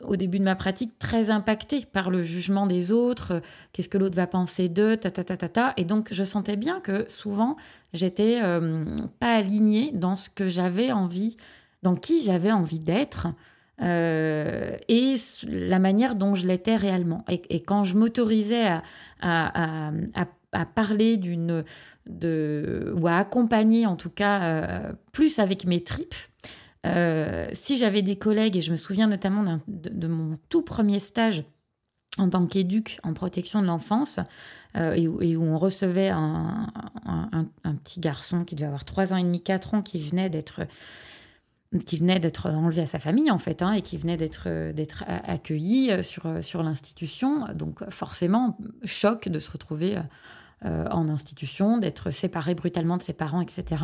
au 0.00 0.16
début 0.16 0.40
de 0.40 0.44
ma 0.44 0.56
pratique 0.56 0.98
très 0.98 1.30
impactée 1.30 1.86
par 1.92 2.10
le 2.10 2.22
jugement 2.22 2.66
des 2.66 2.90
autres 2.90 3.40
qu'est-ce 3.72 3.88
que 3.88 3.98
l'autre 3.98 4.16
va 4.16 4.26
penser 4.26 4.68
d'eux 4.68 4.96
ta, 4.96 5.12
ta 5.12 5.22
ta 5.22 5.36
ta 5.36 5.48
ta. 5.48 5.72
Et 5.76 5.84
donc 5.84 6.08
je 6.10 6.24
sentais 6.24 6.56
bien 6.56 6.80
que 6.80 7.08
souvent 7.08 7.56
j'étais 7.92 8.40
pas 9.20 9.34
alignée 9.34 9.92
dans 9.94 10.16
ce 10.16 10.28
que 10.28 10.48
j'avais 10.48 10.90
envie 10.90 11.36
dans 11.84 11.94
qui 11.94 12.24
j'avais 12.24 12.50
envie 12.50 12.80
d'être 12.80 13.28
euh, 13.82 14.76
et 14.88 15.14
la 15.48 15.78
manière 15.78 16.14
dont 16.14 16.34
je 16.34 16.46
l'étais 16.46 16.76
réellement. 16.76 17.24
Et, 17.28 17.60
quand 17.60 17.84
je 17.84 17.96
m'autorisais 17.96 18.80
à, 19.20 19.92
parler 20.74 21.16
d'une 21.16 21.64
ou 22.08 23.06
à 23.08 23.16
accompagner 23.16 23.86
en 23.86 23.96
tout 23.96 24.10
cas 24.10 24.42
euh, 24.42 24.92
plus 25.12 25.38
avec 25.38 25.66
mes 25.66 25.82
tripes. 25.82 26.14
Euh, 26.86 27.48
si 27.52 27.78
j'avais 27.78 28.02
des 28.02 28.16
collègues, 28.16 28.56
et 28.58 28.60
je 28.60 28.70
me 28.70 28.76
souviens 28.76 29.06
notamment 29.06 29.42
de, 29.66 30.06
mon 30.06 30.38
tout 30.50 30.62
premier 30.62 31.00
stage 31.00 31.44
en 32.18 32.28
tant 32.28 32.46
qu'éduc 32.46 33.00
en 33.02 33.14
protection 33.14 33.62
de 33.62 33.66
l'enfance, 33.66 34.20
et, 34.76 35.06
où 35.08 35.42
on 35.42 35.56
recevait 35.56 36.10
un, 36.10 36.66
un, 37.06 37.74
petit 37.76 38.00
garçon 38.00 38.44
qui 38.44 38.54
devait 38.54 38.66
avoir 38.66 38.84
3 38.84 39.12
ans 39.12 39.16
et 39.16 39.22
demi, 39.22 39.40
4 39.40 39.74
ans, 39.74 39.82
qui 39.82 39.98
venait 39.98 40.28
d'être 40.28 40.62
qui 41.82 41.96
venait 41.96 42.20
d'être 42.20 42.48
enlevé 42.50 42.82
à 42.82 42.86
sa 42.86 42.98
famille 42.98 43.30
en 43.30 43.38
fait, 43.38 43.62
hein, 43.62 43.72
et 43.72 43.82
qui 43.82 43.96
venait 43.96 44.16
d'être 44.16 44.72
d'être 44.72 45.04
accueilli 45.08 46.04
sur, 46.04 46.22
sur 46.42 46.62
l'institution. 46.62 47.46
Donc 47.54 47.88
forcément, 47.90 48.56
choc 48.84 49.28
de 49.28 49.38
se 49.38 49.50
retrouver 49.50 49.98
euh, 50.66 50.86
en 50.90 51.10
institution, 51.10 51.76
d'être 51.76 52.10
séparé 52.10 52.54
brutalement 52.54 52.96
de 52.96 53.02
ses 53.02 53.12
parents, 53.12 53.42
etc. 53.42 53.82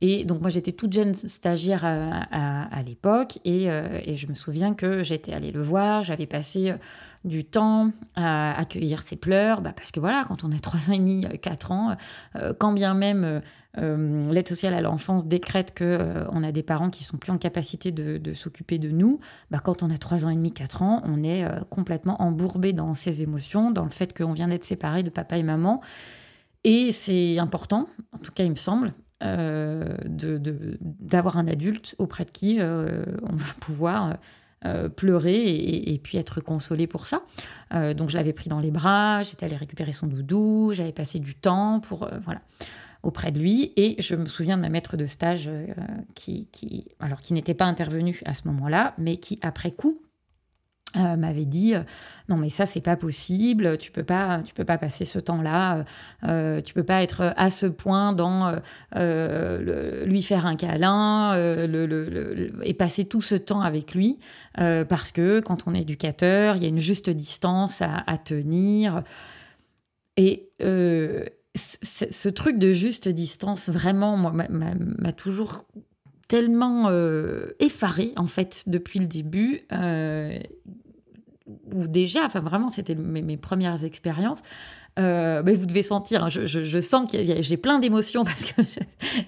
Et 0.00 0.24
donc 0.24 0.40
moi 0.42 0.48
j'étais 0.48 0.70
toute 0.70 0.92
jeune 0.92 1.12
stagiaire 1.12 1.84
à, 1.84 2.82
l'époque 2.84 3.40
euh, 3.48 4.00
et, 4.04 4.14
je 4.14 4.28
me 4.28 4.34
souviens 4.34 4.74
que 4.74 5.02
j'étais 5.02 5.32
allée 5.32 5.50
le 5.50 5.62
voir, 5.62 6.04
j'avais 6.04 6.26
passé 6.26 6.70
euh, 6.70 6.76
du 7.24 7.44
temps 7.44 7.90
à 8.16 8.58
accueillir 8.58 9.02
ses 9.02 9.16
pleurs, 9.16 9.60
bah, 9.60 9.72
parce 9.74 9.90
que 9.90 10.00
voilà, 10.00 10.24
quand 10.26 10.44
on 10.44 10.52
a 10.52 10.58
3 10.58 10.90
ans 10.90 10.92
et 10.92 10.98
demi, 10.98 11.26
4 11.40 11.72
ans, 11.72 11.96
quand 12.58 12.72
bien 12.72 12.94
même 12.94 13.40
l'aide 13.76 14.46
sociale 14.46 14.74
à 14.74 14.80
l'enfance 14.80 15.26
décrète 15.26 15.74
que 15.74 16.26
on 16.30 16.42
a 16.42 16.52
des 16.52 16.62
parents 16.62 16.90
qui 16.90 17.02
sont 17.02 17.16
plus 17.16 17.32
en 17.32 17.38
capacité 17.38 17.92
de, 17.92 18.32
s'occuper 18.34 18.78
de 18.78 18.90
nous, 18.90 19.20
bah, 19.50 19.60
quand 19.62 19.82
on 19.82 19.90
a 19.90 19.96
3 19.96 20.26
ans 20.26 20.30
et 20.30 20.36
demi, 20.36 20.52
4 20.52 20.82
ans, 20.82 21.02
on 21.04 21.22
est 21.22 21.46
complètement 21.70 22.20
embourbé 22.22 22.72
dans 22.72 22.94
ses 22.94 23.22
émotions, 23.22 23.70
dans 23.70 23.84
le 23.84 23.90
fait 23.90 24.16
qu'on 24.16 24.32
vient 24.32 24.48
d'être 24.48 24.64
séparé 24.64 25.02
de 25.02 25.10
papa 25.10 25.38
et 25.38 25.42
maman. 25.42 25.80
Et 26.64 26.92
c'est 26.92 27.38
important, 27.38 27.88
en 28.12 28.18
tout 28.18 28.32
cas 28.32 28.44
il 28.44 28.50
me 28.50 28.56
semble, 28.56 28.92
euh, 29.22 29.84
d'avoir 30.80 31.38
un 31.38 31.46
adulte 31.46 31.94
auprès 31.98 32.24
de 32.24 32.30
qui 32.30 32.56
euh, 32.58 33.04
on 33.22 33.36
va 33.36 33.46
pouvoir 33.60 34.16
euh, 34.64 34.88
pleurer 34.88 35.44
et, 35.92 35.98
puis 36.02 36.18
être 36.18 36.40
consolé 36.40 36.86
pour 36.86 37.06
ça. 37.06 37.22
donc 37.96 38.10
je 38.10 38.16
l'avais 38.16 38.32
pris 38.32 38.48
dans 38.48 38.60
les 38.60 38.70
bras, 38.70 39.22
j'étais 39.22 39.46
allée 39.46 39.56
récupérer 39.56 39.92
son 39.92 40.06
doudou, 40.06 40.72
j'avais 40.74 40.92
passé 40.92 41.18
du 41.18 41.34
temps 41.34 41.80
pour 41.80 42.08
voilà 42.24 42.40
auprès 43.02 43.32
de 43.32 43.38
lui 43.38 43.72
et 43.76 43.96
je 44.00 44.14
me 44.14 44.26
souviens 44.26 44.56
de 44.56 44.62
ma 44.62 44.68
maître 44.68 44.96
de 44.96 45.06
stage 45.06 45.50
qui, 46.14 46.48
qui, 46.52 46.88
alors 47.00 47.20
qui 47.20 47.32
n'était 47.32 47.54
pas 47.54 47.66
intervenue 47.66 48.20
à 48.24 48.34
ce 48.34 48.48
moment-là, 48.48 48.94
mais 48.98 49.16
qui 49.16 49.38
après 49.42 49.70
coup 49.70 49.98
euh, 50.96 51.16
m'avait 51.16 51.44
dit 51.44 51.74
euh, 51.74 51.80
non 52.28 52.36
mais 52.36 52.50
ça 52.50 52.66
c'est 52.66 52.80
pas 52.80 52.94
possible 52.94 53.78
tu 53.78 53.90
peux 53.90 54.04
pas 54.04 54.42
tu 54.44 54.54
peux 54.54 54.64
pas 54.64 54.78
passer 54.78 55.04
ce 55.04 55.18
temps 55.18 55.42
là 55.42 55.84
euh, 56.22 56.60
tu 56.60 56.72
peux 56.72 56.84
pas 56.84 57.02
être 57.02 57.34
à 57.36 57.50
ce 57.50 57.66
point 57.66 58.12
dans 58.12 58.52
lui 58.94 60.22
faire 60.22 60.46
un 60.46 60.54
câlin 60.54 61.34
et 62.62 62.74
passer 62.74 63.04
tout 63.06 63.22
ce 63.22 63.34
temps 63.34 63.60
avec 63.60 63.96
lui 63.96 64.20
parce 64.56 65.10
que 65.10 65.40
quand 65.40 65.64
on 65.66 65.74
est 65.74 65.80
éducateur 65.80 66.54
il 66.54 66.62
y 66.62 66.66
a 66.66 66.68
une 66.68 66.78
juste 66.78 67.10
distance 67.10 67.82
à, 67.82 68.16
tenir 68.18 69.02
et 70.16 70.52
ce 70.60 72.28
truc 72.28 72.56
de 72.56 72.70
juste 72.70 73.08
distance 73.08 73.68
vraiment 73.68 74.16
m'a 74.16 75.12
toujours 75.12 75.64
tellement 76.28 76.88
effaré 77.58 78.12
en 78.16 78.26
fait 78.26 78.62
depuis 78.68 79.00
le 79.00 79.06
début 79.06 79.62
ou 81.72 81.88
déjà, 81.88 82.24
enfin 82.24 82.40
vraiment, 82.40 82.70
c'était 82.70 82.94
mes, 82.94 83.36
premières 83.36 83.84
expériences. 83.84 84.42
Euh, 84.96 85.42
mais 85.44 85.54
vous 85.54 85.66
devez 85.66 85.82
sentir, 85.82 86.22
hein, 86.22 86.28
je, 86.28 86.80
sens 86.80 87.10
que 87.10 87.18
j'ai 87.42 87.56
plein 87.56 87.80
d'émotions 87.80 88.22
parce 88.24 88.52
que 88.52 88.62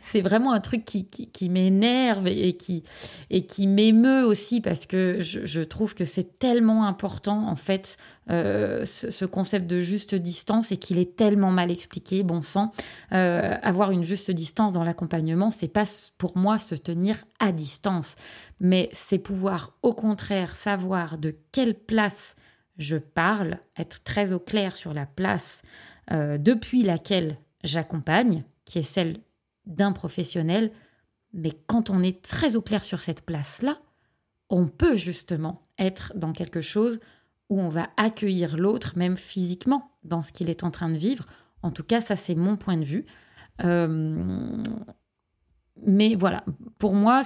c'est 0.00 0.20
vraiment 0.20 0.52
un 0.52 0.60
truc 0.60 0.84
qui, 0.84 1.48
m'énerve 1.48 2.28
et 2.28 2.56
qui, 2.56 2.84
et 3.30 3.46
qui 3.46 3.66
m'émeut 3.66 4.24
aussi 4.24 4.60
parce 4.60 4.86
que 4.86 5.18
je, 5.20 5.60
trouve 5.62 5.94
que 5.94 6.04
c'est 6.04 6.38
tellement 6.38 6.86
important 6.86 7.48
en 7.48 7.56
fait 7.56 7.98
euh, 8.30 8.84
ce, 8.84 9.24
concept 9.24 9.66
de 9.66 9.80
juste 9.80 10.14
distance 10.14 10.70
et 10.70 10.76
qu'il 10.76 10.98
est 10.98 11.16
tellement 11.16 11.50
mal 11.50 11.72
expliqué, 11.72 12.22
bon 12.22 12.42
sang. 12.42 12.70
Euh, 13.12 13.56
avoir 13.62 13.90
une 13.90 14.04
juste 14.04 14.30
distance 14.30 14.72
dans 14.72 14.84
l'accompagnement, 14.84 15.50
c'est 15.50 15.68
pas 15.68 15.84
pour 16.16 16.36
moi 16.36 16.60
se 16.60 16.76
tenir 16.76 17.16
à 17.40 17.50
distance 17.50 18.14
mais 18.60 18.88
c'est 18.92 19.18
pouvoir 19.18 19.72
au 19.82 19.92
contraire 19.92 20.54
savoir 20.54 21.18
de 21.18 21.34
quelle 21.52 21.74
place 21.74 22.36
je 22.78 22.96
parle, 22.96 23.58
être 23.78 24.02
très 24.04 24.32
au 24.32 24.38
clair 24.38 24.76
sur 24.76 24.92
la 24.92 25.06
place 25.06 25.62
euh, 26.12 26.38
depuis 26.38 26.82
laquelle 26.82 27.36
j'accompagne, 27.64 28.44
qui 28.64 28.78
est 28.78 28.82
celle 28.82 29.18
d'un 29.66 29.92
professionnel. 29.92 30.70
Mais 31.32 31.52
quand 31.66 31.90
on 31.90 31.98
est 31.98 32.22
très 32.22 32.56
au 32.56 32.62
clair 32.62 32.84
sur 32.84 33.00
cette 33.00 33.22
place-là, 33.22 33.76
on 34.50 34.66
peut 34.66 34.94
justement 34.94 35.60
être 35.78 36.12
dans 36.16 36.32
quelque 36.32 36.60
chose 36.60 37.00
où 37.48 37.60
on 37.60 37.68
va 37.68 37.88
accueillir 37.96 38.56
l'autre, 38.56 38.96
même 38.96 39.16
physiquement, 39.16 39.90
dans 40.04 40.22
ce 40.22 40.32
qu'il 40.32 40.50
est 40.50 40.64
en 40.64 40.70
train 40.70 40.88
de 40.88 40.96
vivre. 40.96 41.26
En 41.62 41.70
tout 41.70 41.84
cas, 41.84 42.00
ça 42.00 42.16
c'est 42.16 42.34
mon 42.34 42.56
point 42.56 42.76
de 42.76 42.84
vue. 42.84 43.06
Euh, 43.64 44.62
mais 45.84 46.14
voilà, 46.14 46.44
pour 46.78 46.94
moi, 46.94 47.22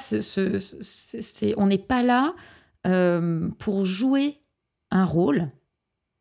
on 1.57 1.67
n'est 1.67 1.79
pas 1.79 2.03
là 2.03 2.35
euh, 2.87 3.49
pour 3.59 3.85
jouer 3.85 4.40
un 4.91 5.05
rôle. 5.05 5.49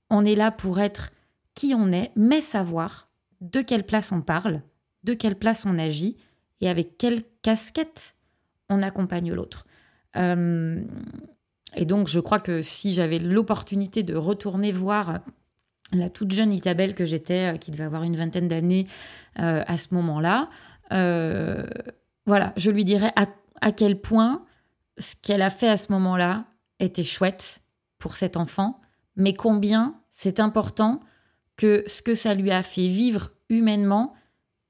On 0.10 0.26
est 0.26 0.36
là 0.36 0.52
pour 0.52 0.80
être 0.80 1.12
qui 1.56 1.74
on 1.76 1.92
est, 1.92 2.12
mais 2.16 2.42
savoir 2.42 3.08
de 3.42 3.62
quelle 3.62 3.84
place 3.84 4.12
on 4.12 4.22
parle, 4.22 4.62
de 5.04 5.14
quelle 5.14 5.36
place 5.36 5.66
on 5.66 5.78
agit 5.78 6.18
et 6.62 6.70
avec 6.70 6.98
quelle 6.98 7.24
casquette 7.42 8.16
on 8.70 8.82
accompagne 8.84 9.34
l'autre. 9.34 9.66
Euh, 10.16 10.82
et 11.76 11.86
donc, 11.86 12.08
je 12.08 12.20
crois 12.20 12.40
que 12.40 12.62
si 12.62 12.94
j'avais 12.94 13.20
l'opportunité 13.20 14.04
de 14.04 14.16
retourner 14.16 14.72
voir 14.72 15.20
la 15.92 16.10
toute 16.10 16.32
jeune 16.32 16.52
Isabelle 16.52 16.96
que 16.96 17.06
j'étais, 17.06 17.54
euh, 17.54 17.58
qui 17.58 17.72
devait 17.72 17.84
avoir 17.84 18.04
une 18.04 18.16
vingtaine 18.16 18.48
d'années 18.48 18.88
à 19.36 19.78
ce 19.78 19.94
moment-là, 19.94 20.50
voilà, 22.30 22.54
je 22.58 22.70
lui 22.70 22.86
dirais 22.86 23.12
à, 23.16 23.72
quel 23.72 24.00
point 24.00 24.44
ce 25.00 25.16
qu'elle 25.20 25.42
a 25.42 25.50
fait 25.50 25.68
à 25.68 25.78
ce 25.78 25.92
moment-là 25.94 26.46
était 26.80 27.04
chouette 27.04 27.62
pour 28.00 28.16
cet 28.16 28.38
enfant, 28.38 28.80
mais 29.16 29.34
combien 29.34 29.94
c'est 30.10 30.40
important 30.40 31.02
que 31.58 31.84
ce 31.88 32.02
que 32.02 32.16
ça 32.16 32.34
lui 32.34 32.52
a 32.52 32.64
fait 32.64 32.88
vivre 32.88 33.32
humainement, 33.50 34.14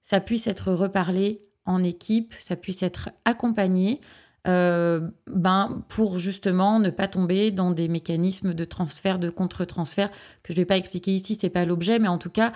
ça 0.02 0.20
puisse 0.20 0.48
être 0.48 0.74
reparlé 0.74 1.40
en 1.66 1.84
équipe, 1.84 2.34
ça 2.40 2.56
puisse 2.56 2.82
être 2.82 3.10
accompagné, 3.26 4.02
euh, 4.48 5.08
ben, 5.28 5.84
pour 5.90 6.18
justement 6.18 6.80
ne 6.80 6.90
pas 6.90 7.08
tomber 7.08 7.52
dans 7.52 7.72
des 7.72 7.88
mécanismes 7.88 8.54
de 8.54 8.64
transfert, 8.64 9.20
de 9.20 9.30
contre-transfert, 9.30 10.10
que 10.44 10.54
je 10.54 10.54
ne 10.54 10.62
vais 10.62 10.66
pas 10.66 10.78
expliquer 10.78 11.12
ici, 11.12 11.38
c'est 11.40 11.50
pas 11.50 11.66
l'objet, 11.66 12.00
mais 12.00 12.08
en 12.08 12.18
tout 12.18 12.30
cas 12.30 12.52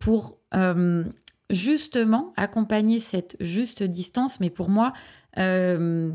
pour 0.00 0.36
euh, 0.54 1.04
justement 1.48 2.32
accompagner 2.36 3.00
cette 3.00 3.36
juste 3.40 3.82
distance, 3.82 4.40
mais 4.40 4.50
pour 4.50 4.68
moi, 4.68 4.92
euh, 5.38 6.10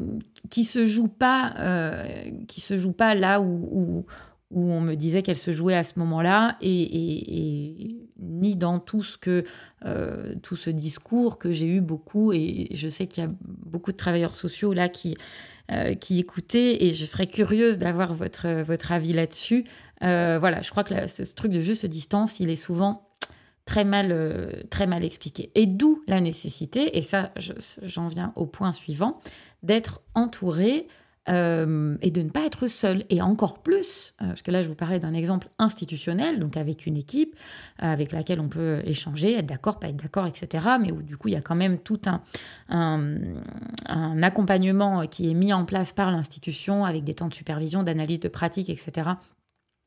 qui 0.50 0.66
se 0.66 0.86
joue 0.86 1.08
pas, 1.08 1.54
euh, 1.60 2.04
qui 2.48 2.62
se 2.62 2.76
joue 2.76 2.92
pas 2.92 3.16
là 3.16 3.40
où, 3.42 4.06
on 4.52 4.82
me 4.82 4.94
disait 4.94 5.24
qu'elle 5.24 5.38
se 5.38 5.52
jouait 5.52 5.76
à 5.76 5.84
ce 5.84 5.98
moment-là, 6.00 6.58
et, 6.62 7.96
ni 8.20 8.56
dans 8.56 8.80
tout 8.80 9.02
ce 9.02 9.18
que 9.18 9.44
euh, 9.86 10.36
tout 10.44 10.56
ce 10.56 10.70
discours 10.70 11.40
que 11.40 11.52
j'ai 11.52 11.68
eu 11.68 11.82
beaucoup, 11.82 12.34
et 12.34 12.68
je 12.72 12.88
sais 12.88 13.08
qu'il 13.08 13.24
y 13.24 13.28
a 13.28 13.32
beaucoup 13.66 13.92
de 13.92 13.98
travailleurs 13.98 14.36
sociaux 14.36 14.74
là 14.74 14.90
qui 14.90 15.16
qui 16.02 16.20
écoutaient, 16.20 16.84
et 16.84 16.90
je 16.90 17.06
serais 17.06 17.26
curieuse 17.26 17.78
d'avoir 17.80 18.14
votre 18.14 18.62
votre 18.62 18.92
avis 18.92 19.14
là-dessus. 19.14 19.64
voilà, 20.02 20.62
je 20.62 20.70
crois 20.70 20.84
que 20.84 21.08
ce 21.08 21.24
truc 21.34 21.52
de 21.52 21.62
juste 21.62 21.86
distance, 21.86 22.40
il 22.40 22.50
est 22.50 22.58
souvent 22.58 23.02
très 23.66 23.86
mal, 23.86 24.10
euh, 24.12 24.52
très 24.70 24.88
mal 24.88 25.04
expliqué. 25.04 25.52
Et 25.56 25.66
d'où 25.66 26.02
la 26.08 26.22
nécessité, 26.22 26.98
et 26.98 27.02
ça 27.02 27.30
j'en 27.82 28.08
viens 28.08 28.34
au 28.36 28.46
point 28.46 28.72
suivant, 28.72 29.20
d'être 29.62 30.02
entouré 30.16 30.88
euh, 31.30 31.96
et 32.02 32.12
de 32.12 32.22
ne 32.22 32.30
pas 32.30 32.46
être 32.46 32.68
seul. 32.68 33.06
Et 33.10 33.22
encore 33.22 33.64
plus, 33.64 34.14
euh, 34.22 34.28
parce 34.28 34.42
que 34.42 34.52
là 34.52 34.62
je 34.62 34.68
vous 34.68 34.76
parlais 34.76 35.00
d'un 35.00 35.14
exemple 35.14 35.48
institutionnel, 35.60 36.40
donc 36.40 36.58
avec 36.58 36.86
une 36.86 36.98
équipe 36.98 37.36
avec 37.80 38.12
laquelle 38.12 38.42
on 38.42 38.50
peut 38.50 38.82
échanger, 38.84 39.38
être 39.38 39.46
d'accord, 39.46 39.80
pas 39.80 39.88
être 39.88 39.96
d'accord, 39.96 40.28
etc. 40.28 40.68
Mais 40.82 40.92
où 40.92 41.02
du 41.02 41.16
coup 41.16 41.30
il 41.30 41.34
y 41.34 41.38
a 41.38 41.42
quand 41.42 41.56
même 41.56 41.78
tout 41.78 42.02
un, 42.06 42.22
un, 42.68 43.18
un 43.88 44.24
accompagnement 44.24 45.08
qui 45.08 45.30
est 45.30 45.34
mis 45.34 45.54
en 45.54 45.64
place 45.64 45.94
par 45.94 46.12
l'institution 46.12 46.84
avec 46.84 47.06
des 47.06 47.14
temps 47.14 47.30
de 47.30 47.34
supervision, 47.34 47.84
d'analyse 47.84 48.20
de 48.20 48.28
pratique, 48.28 48.70
etc 48.70 49.12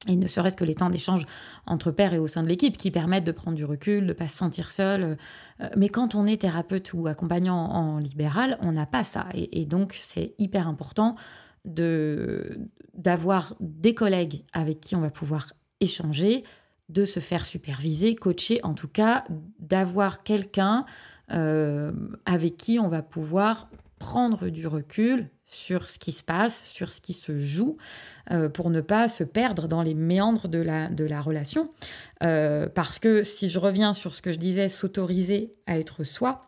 et 0.09 0.17
ne 0.17 0.27
serait-ce 0.27 0.57
que 0.57 0.65
les 0.65 0.75
temps 0.75 0.91
d'échange 0.91 1.27
entre 1.67 1.91
pairs 1.91 2.15
et 2.15 2.19
au 2.19 2.27
sein 2.27 2.43
de 2.43 2.49
l'équipe 2.49 2.77
qui 2.77 2.91
permettent 2.91 3.25
de 3.25 3.33
prendre 3.33 3.57
du 3.57 3.65
recul, 3.65 4.03
de 4.03 4.09
ne 4.09 4.13
pas 4.13 4.29
se 4.29 4.37
sentir 4.37 4.71
seul. 4.71 5.17
Euh, 5.61 5.69
mais 5.77 5.89
quand 5.89 6.15
on 6.15 6.27
est 6.27 6.41
thérapeute 6.41 6.93
ou 6.93 7.07
accompagnant 7.07 7.57
en 7.57 7.99
libéral, 7.99 8.59
on 8.61 8.73
n'a 8.73 8.87
pas 8.87 9.05
ça. 9.05 9.27
Et, 9.35 9.67
donc, 9.67 9.95
c'est 9.95 10.35
hyper 10.39 10.69
important 10.69 11.17
de, 11.65 12.59
d'avoir 12.95 13.55
des 13.61 13.95
collègues 13.95 14.45
avec 14.53 14.81
qui 14.81 14.95
on 14.95 15.01
va 15.01 15.11
pouvoir 15.11 15.53
échanger, 15.81 16.45
de 16.89 17.05
se 17.05 17.19
faire 17.19 17.45
superviser, 17.45 18.15
coacher, 18.15 18.61
en 18.63 18.75
tout 18.75 18.89
cas, 18.89 19.25
d'avoir 19.59 20.23
quelqu'un 20.23 20.87
euh, 21.33 21.91
avec 22.25 22.57
qui 22.57 22.79
on 22.79 22.89
va 22.89 23.03
pouvoir 23.03 23.69
prendre 23.99 24.49
du 24.51 24.67
recul 24.69 25.29
sur 25.47 25.89
ce 25.89 25.99
qui 25.99 26.13
se 26.13 26.23
passe, 26.23 26.67
sur 26.67 26.91
ce 26.91 27.01
qui 27.01 27.13
se 27.13 27.39
joue. 27.39 27.77
Euh, 28.33 28.49
pour 28.49 28.71
ne 28.71 28.81
pas 28.81 29.07
se 29.07 29.23
perdre 29.23 29.69
dans 29.69 29.83
les 29.83 29.95
méandres 29.95 30.49
de 30.49 30.59
la, 30.59 30.89
de 30.89 31.05
la 31.05 31.21
relation. 31.21 31.71
Euh, 32.25 32.67
parce 32.69 32.99
que 32.99 33.23
si 33.23 33.49
je 33.49 33.61
reviens 33.61 33.95
sur 33.95 34.13
ce 34.15 34.21
que 34.21 34.33
je 34.33 34.39
disais, 34.39 34.69
s'autoriser 34.69 35.55
à 35.67 35.79
être 35.79 36.03
soi, 36.03 36.43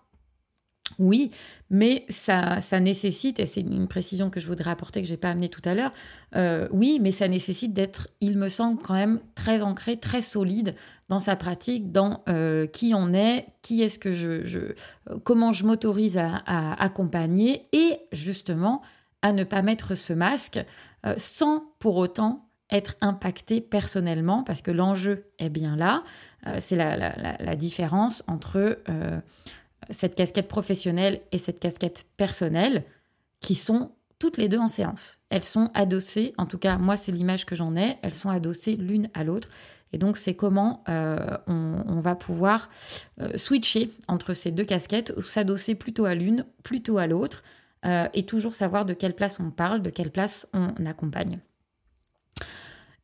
Oui, 0.99 1.31
mais 1.71 2.05
ça, 2.09 2.61
ça 2.61 2.81
nécessite, 2.81 3.39
et 3.39 3.47
c'est 3.47 3.61
une 3.61 3.87
précision 3.87 4.31
que 4.31 4.41
je 4.41 4.47
voudrais 4.47 4.71
apporter 4.71 5.03
que 5.03 5.07
je 5.07 5.13
n'ai 5.13 5.19
pas 5.19 5.29
amenée 5.31 5.51
tout 5.51 5.61
à 5.67 5.75
l'heure, 5.75 5.93
euh, 6.35 6.67
oui, 6.73 6.99
mais 7.01 7.13
ça 7.13 7.29
nécessite 7.29 7.75
d'être, 7.75 8.09
il 8.21 8.39
me 8.39 8.49
semble, 8.49 8.81
quand 8.81 8.95
même 8.95 9.21
très 9.35 9.63
ancré, 9.63 9.99
très 9.99 10.23
solide 10.23 10.75
dans 11.11 11.21
sa 11.21 11.37
pratique, 11.37 11.93
dans 11.93 12.25
qui 12.73 12.93
on 12.95 13.13
est, 13.13 13.47
qui 13.63 13.83
est-ce 13.83 13.99
que 13.99 14.13
je 14.13 14.73
comment 15.25 15.53
je 15.53 15.65
m'autorise 15.65 16.19
à, 16.19 16.83
accompagner 16.83 17.69
et 17.73 17.99
justement 18.13 18.83
à 19.23 19.33
ne 19.33 19.45
pas 19.45 19.63
mettre 19.63 19.95
ce 19.95 20.13
masque 20.13 20.61
euh, 21.07 21.15
sans 21.17 21.63
pour 21.79 21.97
autant 21.97 22.45
être 22.71 22.97
impacté 23.01 23.61
personnellement, 23.61 24.43
parce 24.43 24.61
que 24.61 24.71
l'enjeu 24.71 25.25
est 25.39 25.49
bien 25.49 25.75
là. 25.75 26.03
c'est 26.59 26.77
la, 26.77 26.97
la, 26.97 27.57
différence 27.57 28.23
entre 28.27 28.77
cette 29.89 30.15
casquette 30.15 30.49
professionnelle 30.49 31.23
et 31.33 31.39
cette 31.39 31.61
casquette 31.61 32.05
personnelle 32.19 32.85
qui 33.41 33.55
sont 33.55 33.93
toutes 34.19 34.37
les 34.37 34.49
deux 34.49 34.59
en 34.59 34.69
séance. 34.69 35.19
Elles 35.31 35.45
sont 35.45 35.71
adossées, 35.75 36.35
en 36.39 36.47
tout 36.47 36.59
cas 36.59 36.77
moi 36.77 36.97
c'est 36.97 37.13
l'image 37.13 37.47
que 37.47 37.55
j'en 37.55 37.77
ai, 37.77 37.97
elles 38.03 38.15
sont 38.15 38.31
adossées 38.31 38.77
l'une 38.77 39.09
à 39.15 39.25
l'autre. 39.25 39.49
Et 39.93 39.99
donc 39.99 40.17
c'est 40.17 40.35
comment 40.35 40.83
euh, 40.89 41.19
on, 41.47 42.01
va 42.01 42.15
pouvoir 42.15 42.69
euh, 43.21 43.39
switcher 43.39 43.91
entre 44.07 44.35
ces 44.35 44.51
deux 44.51 44.65
casquettes 44.65 45.15
ou 45.17 45.23
s'adosser 45.23 45.75
plutôt 45.75 46.05
à 46.05 46.15
l'une, 46.15 46.45
plutôt 46.63 46.99
à 46.99 47.07
l'autre, 47.07 47.43
euh, 47.87 48.09
et 48.13 48.25
toujours 48.25 48.55
savoir 48.55 48.85
de 48.85 48.93
quelle 48.93 49.15
place 49.15 49.39
on 49.39 49.51
parle, 49.51 49.83
de 49.83 49.91
quelle 49.91 50.11
place 50.11 50.49
on 50.53 50.85
accompagne. 50.85 51.39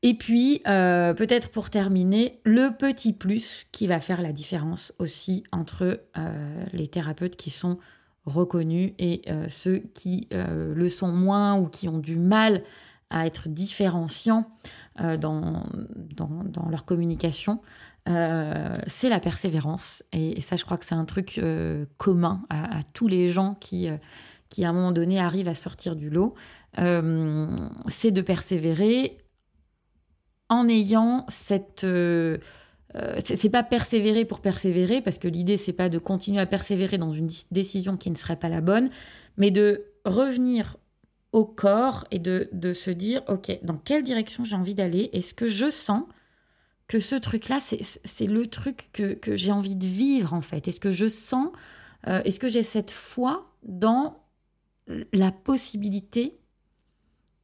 Et 0.03 0.15
puis, 0.15 0.61
euh, 0.67 1.15
peut-être 1.15 1.51
pour 1.51 1.71
terminer, 1.71 2.41
le 2.45 2.71
petit 2.77 3.13
plus 3.13 3.65
qui 3.73 3.87
va 3.87 4.01
faire 4.01 4.21
la 4.21 4.33
différence 4.33 4.93
aussi 4.99 5.45
entre 5.53 6.01
euh, 6.19 6.65
les 6.73 6.89
thérapeutes 6.89 7.37
qui 7.37 7.51
sont 7.51 7.79
reconnus 8.27 8.93
et 8.99 9.21
ceux 9.49 9.81
qui 9.93 10.29
le 10.31 10.89
sont 10.89 11.13
moins 11.13 11.59
ou 11.59 11.67
qui 11.67 11.91
ont 11.91 11.99
du 11.99 12.17
mal 12.17 12.63
à 13.11 13.27
être 13.27 13.51
différenciants 13.51 14.51
dans, 14.99 15.63
dans, 16.17 16.69
leur 16.71 16.87
communication, 16.87 17.61
c'est 18.07 19.11
la 19.11 19.21
persévérance. 19.21 20.03
Et, 20.13 20.41
ça, 20.41 20.57
je 20.57 20.65
crois 20.65 20.79
que 20.79 20.87
c'est 20.87 20.95
un 20.95 21.05
truc 21.05 21.39
commun 21.99 22.47
à, 22.49 22.83
tous 22.95 23.09
les 23.09 23.29
gens 23.29 23.57
qui, 23.61 23.91
qui, 24.55 24.65
à 24.65 24.71
un 24.71 24.73
moment 24.73 24.93
donné, 24.93 25.19
arrivent 25.19 25.49
à 25.49 25.55
sortir 25.55 25.97
du 25.97 26.11
lot. 26.11 26.35
c'est 26.77 28.11
de 28.11 28.21
persévérer 28.21 29.19
en 30.49 30.69
ayant 30.69 31.25
cette 31.29 31.85
euh, 31.85 32.39
euh, 32.97 33.19
c'est 33.19 33.51
pas 33.51 33.65
persévérer 33.65 34.25
pour 34.25 34.41
persévérer 34.41 35.01
parce 35.01 35.19
que 35.19 35.27
l'idée 35.27 35.57
c'est 35.57 35.73
pas 35.73 35.89
de 35.89 35.99
continuer 35.99 36.41
à 36.41 36.47
persévérer 36.47 36.99
dans 36.99 37.11
une 37.11 37.29
décision 37.51 37.97
qui 37.97 38.11
ne 38.11 38.17
serait 38.17 38.37
pas 38.37 38.49
la 38.49 38.61
bonne, 38.61 38.89
mais 39.37 39.51
de 39.51 39.85
revenir 40.05 40.77
au 41.33 41.45
corps 41.45 42.05
et 42.13 42.21
de, 42.21 42.49
se 42.73 42.91
dire 42.91 43.23
ok 43.27 43.59
dans 43.65 43.77
quelle 43.77 44.05
direction 44.05 44.45
j'ai 44.45 44.55
envie 44.55 44.75
d'aller? 44.75 45.11
Est-ce 45.13 45.35
que 45.35 45.49
je 45.49 45.71
sens 45.71 46.05
que 46.87 47.01
ce 47.01 47.17
truc-là 47.17 47.59
c'est 47.61 48.27
le 48.27 48.47
truc 48.47 48.91
que, 48.93 49.37
j'ai 49.37 49.51
envie 49.51 49.75
de 49.75 49.87
vivre 49.87 50.33
en 50.35 50.41
fait? 50.41 50.69
Est-ce 50.69 50.81
que 50.81 50.93
je 50.93 51.09
sens 51.09 51.49
euh, 52.07 52.23
Est-ce 52.23 52.39
que 52.39 52.49
j'ai 52.49 52.63
cette 52.63 52.93
foi 52.93 53.51
dans 53.65 54.24
la 55.13 55.33
possibilité 55.33 56.39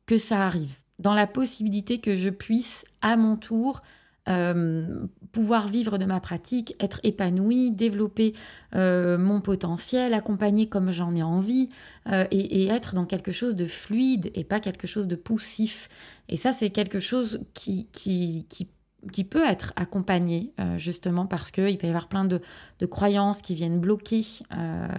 que 0.07 0.19
ça 0.19 0.45
arrive 0.45 0.81
dans 1.01 1.15
la 1.15 1.27
possibilité 1.27 1.99
que 1.99 2.15
je 2.15 2.31
puisse 2.31 2.85
à 3.01 3.17
mon 3.17 3.37
tour 3.37 3.83
euh, 4.29 5.07
pouvoir 5.33 5.67
vivre 5.67 5.97
de 5.97 6.05
ma 6.05 6.21
pratique, 6.21 6.77
être 6.79 7.01
épanouie, 7.05 7.71
développer 7.71 8.35
euh, 8.75 9.17
mon 9.17 9.41
potentiel, 9.41 10.13
accompagner 10.13 10.69
comme 10.69 10.91
j'en 10.91 11.15
ai 11.15 11.23
envie 11.23 11.71
euh, 12.09 12.27
et, 12.31 12.67
être 12.67 12.95
dans 12.95 13.07
quelque 13.07 13.33
chose 13.33 13.57
de 13.57 13.65
fluide 13.65 14.31
et 14.35 14.45
pas 14.45 14.61
quelque 14.61 14.87
chose 14.87 15.07
de 15.07 15.17
poussif. 15.17 15.89
Et 16.29 16.37
ça, 16.37 16.53
c'est 16.53 16.71
quelque 16.71 17.01
chose 17.01 17.41
qui, 17.55 17.87
qui, 17.93 18.47
qui, 18.49 18.69
qui, 19.13 19.25
peut 19.25 19.47
être 19.47 19.73
accompagné 19.77 20.53
justement 20.77 21.27
parce 21.27 21.51
qu'il 21.51 21.79
peut 21.79 21.87
y 21.87 21.91
avoir 21.91 22.09
plein 22.09 22.25
de, 22.25 22.41
de 22.79 22.87
croyances 22.87 23.43
qui 23.43 23.55
viennent 23.55 23.81
bloquer 23.81 24.25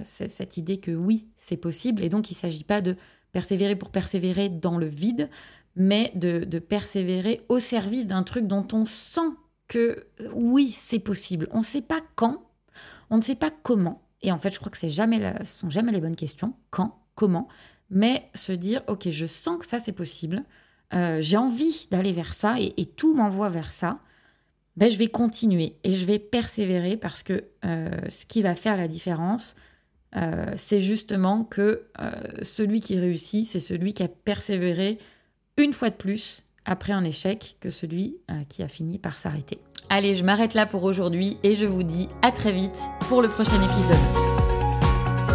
cette 0.04 0.58
idée 0.58 0.78
que 0.78 0.92
oui, 0.92 1.28
c'est 1.38 1.58
possible. 1.58 2.02
Et 2.02 2.10
donc, 2.10 2.32
il 2.32 2.34
ne 2.34 2.40
s'agit 2.40 2.64
pas 2.64 2.82
de 2.82 2.96
persévérer 3.32 3.76
pour 3.76 3.90
persévérer 3.90 4.50
dans 4.50 4.78
le 4.78 4.86
vide, 4.86 5.30
mais 5.76 6.12
de, 6.16 6.60
persévérer 6.60 7.46
au 7.50 7.60
service 7.60 8.08
d'un 8.08 8.24
truc 8.24 8.48
dont 8.48 8.68
on 8.74 8.86
sent 8.86 9.30
que 9.68 10.06
oui, 10.34 10.76
c'est 10.78 11.00
possible. 11.00 11.48
On 11.52 11.60
ne 11.60 11.64
sait 11.64 11.82
pas 11.82 12.02
quand, 12.16 12.44
on 13.10 13.18
ne 13.18 13.22
sait 13.22 13.36
pas 13.36 13.52
comment. 13.52 14.02
Et 14.22 14.32
en 14.32 14.38
fait, 14.38 14.54
je 14.54 14.60
crois 14.60 14.72
que 14.72 14.88
jamais 14.88 15.34
ce 15.44 15.60
sont 15.60 15.70
jamais 15.70 15.92
les 15.92 16.02
bonnes 16.02 16.16
questions. 16.16 16.54
Quand, 16.70 17.00
comment, 17.16 17.48
mais 17.90 18.30
se 18.36 18.52
dire 18.52 18.84
ok, 18.88 19.10
je 19.10 19.26
sens 19.26 19.60
que 19.60 19.66
ça 19.66 19.80
c'est 19.80 19.94
possible. 19.94 20.44
Euh, 20.94 21.18
j'ai 21.22 21.38
envie 21.38 21.88
d'aller 21.92 22.12
vers 22.12 22.34
ça 22.34 22.56
et, 22.60 22.86
tout 22.86 23.14
m'envoie 23.14 23.50
vers 23.50 23.72
ça. 23.72 24.00
Ben, 24.78 24.90
je 24.90 24.98
vais 24.98 25.08
continuer 25.08 25.76
et 25.84 25.94
je 25.94 26.06
vais 26.06 26.20
persévérer 26.20 26.98
parce 26.98 27.24
que 27.24 27.44
euh, 27.66 27.90
ce 28.08 28.26
qui 28.26 28.42
va 28.42 28.56
faire 28.56 28.78
la 28.78 28.88
différence, 28.88 29.56
euh, 30.16 30.54
c'est 30.56 30.80
justement 30.80 31.44
que 31.44 31.84
celui 32.42 32.82
qui 32.82 33.00
réussit, 33.00 33.46
c'est 33.46 33.60
celui 33.60 33.94
qui 33.94 34.04
a 34.04 34.08
persévéré 34.08 34.98
une 35.58 35.74
fois 35.74 35.90
de 35.90 35.96
plus 35.96 36.44
après 36.66 36.94
un 36.94 37.04
échec 37.04 37.56
que 37.60 37.70
celui 37.70 38.18
qui 38.50 38.64
a 38.64 38.68
fini 38.68 38.98
par 38.98 39.18
s'arrêter. 39.18 39.60
Allez, 39.90 40.16
je 40.16 40.24
m'arrête 40.24 40.54
là 40.54 40.66
pour 40.66 40.84
aujourd'hui 40.84 41.38
et 41.44 41.54
je 41.54 41.66
vous 41.66 41.84
dis 41.84 42.08
à 42.22 42.32
très 42.32 42.52
vite 42.52 42.80
pour 43.10 43.22
le 43.22 43.30
prochain 43.30 43.62
épisode. 43.62 44.31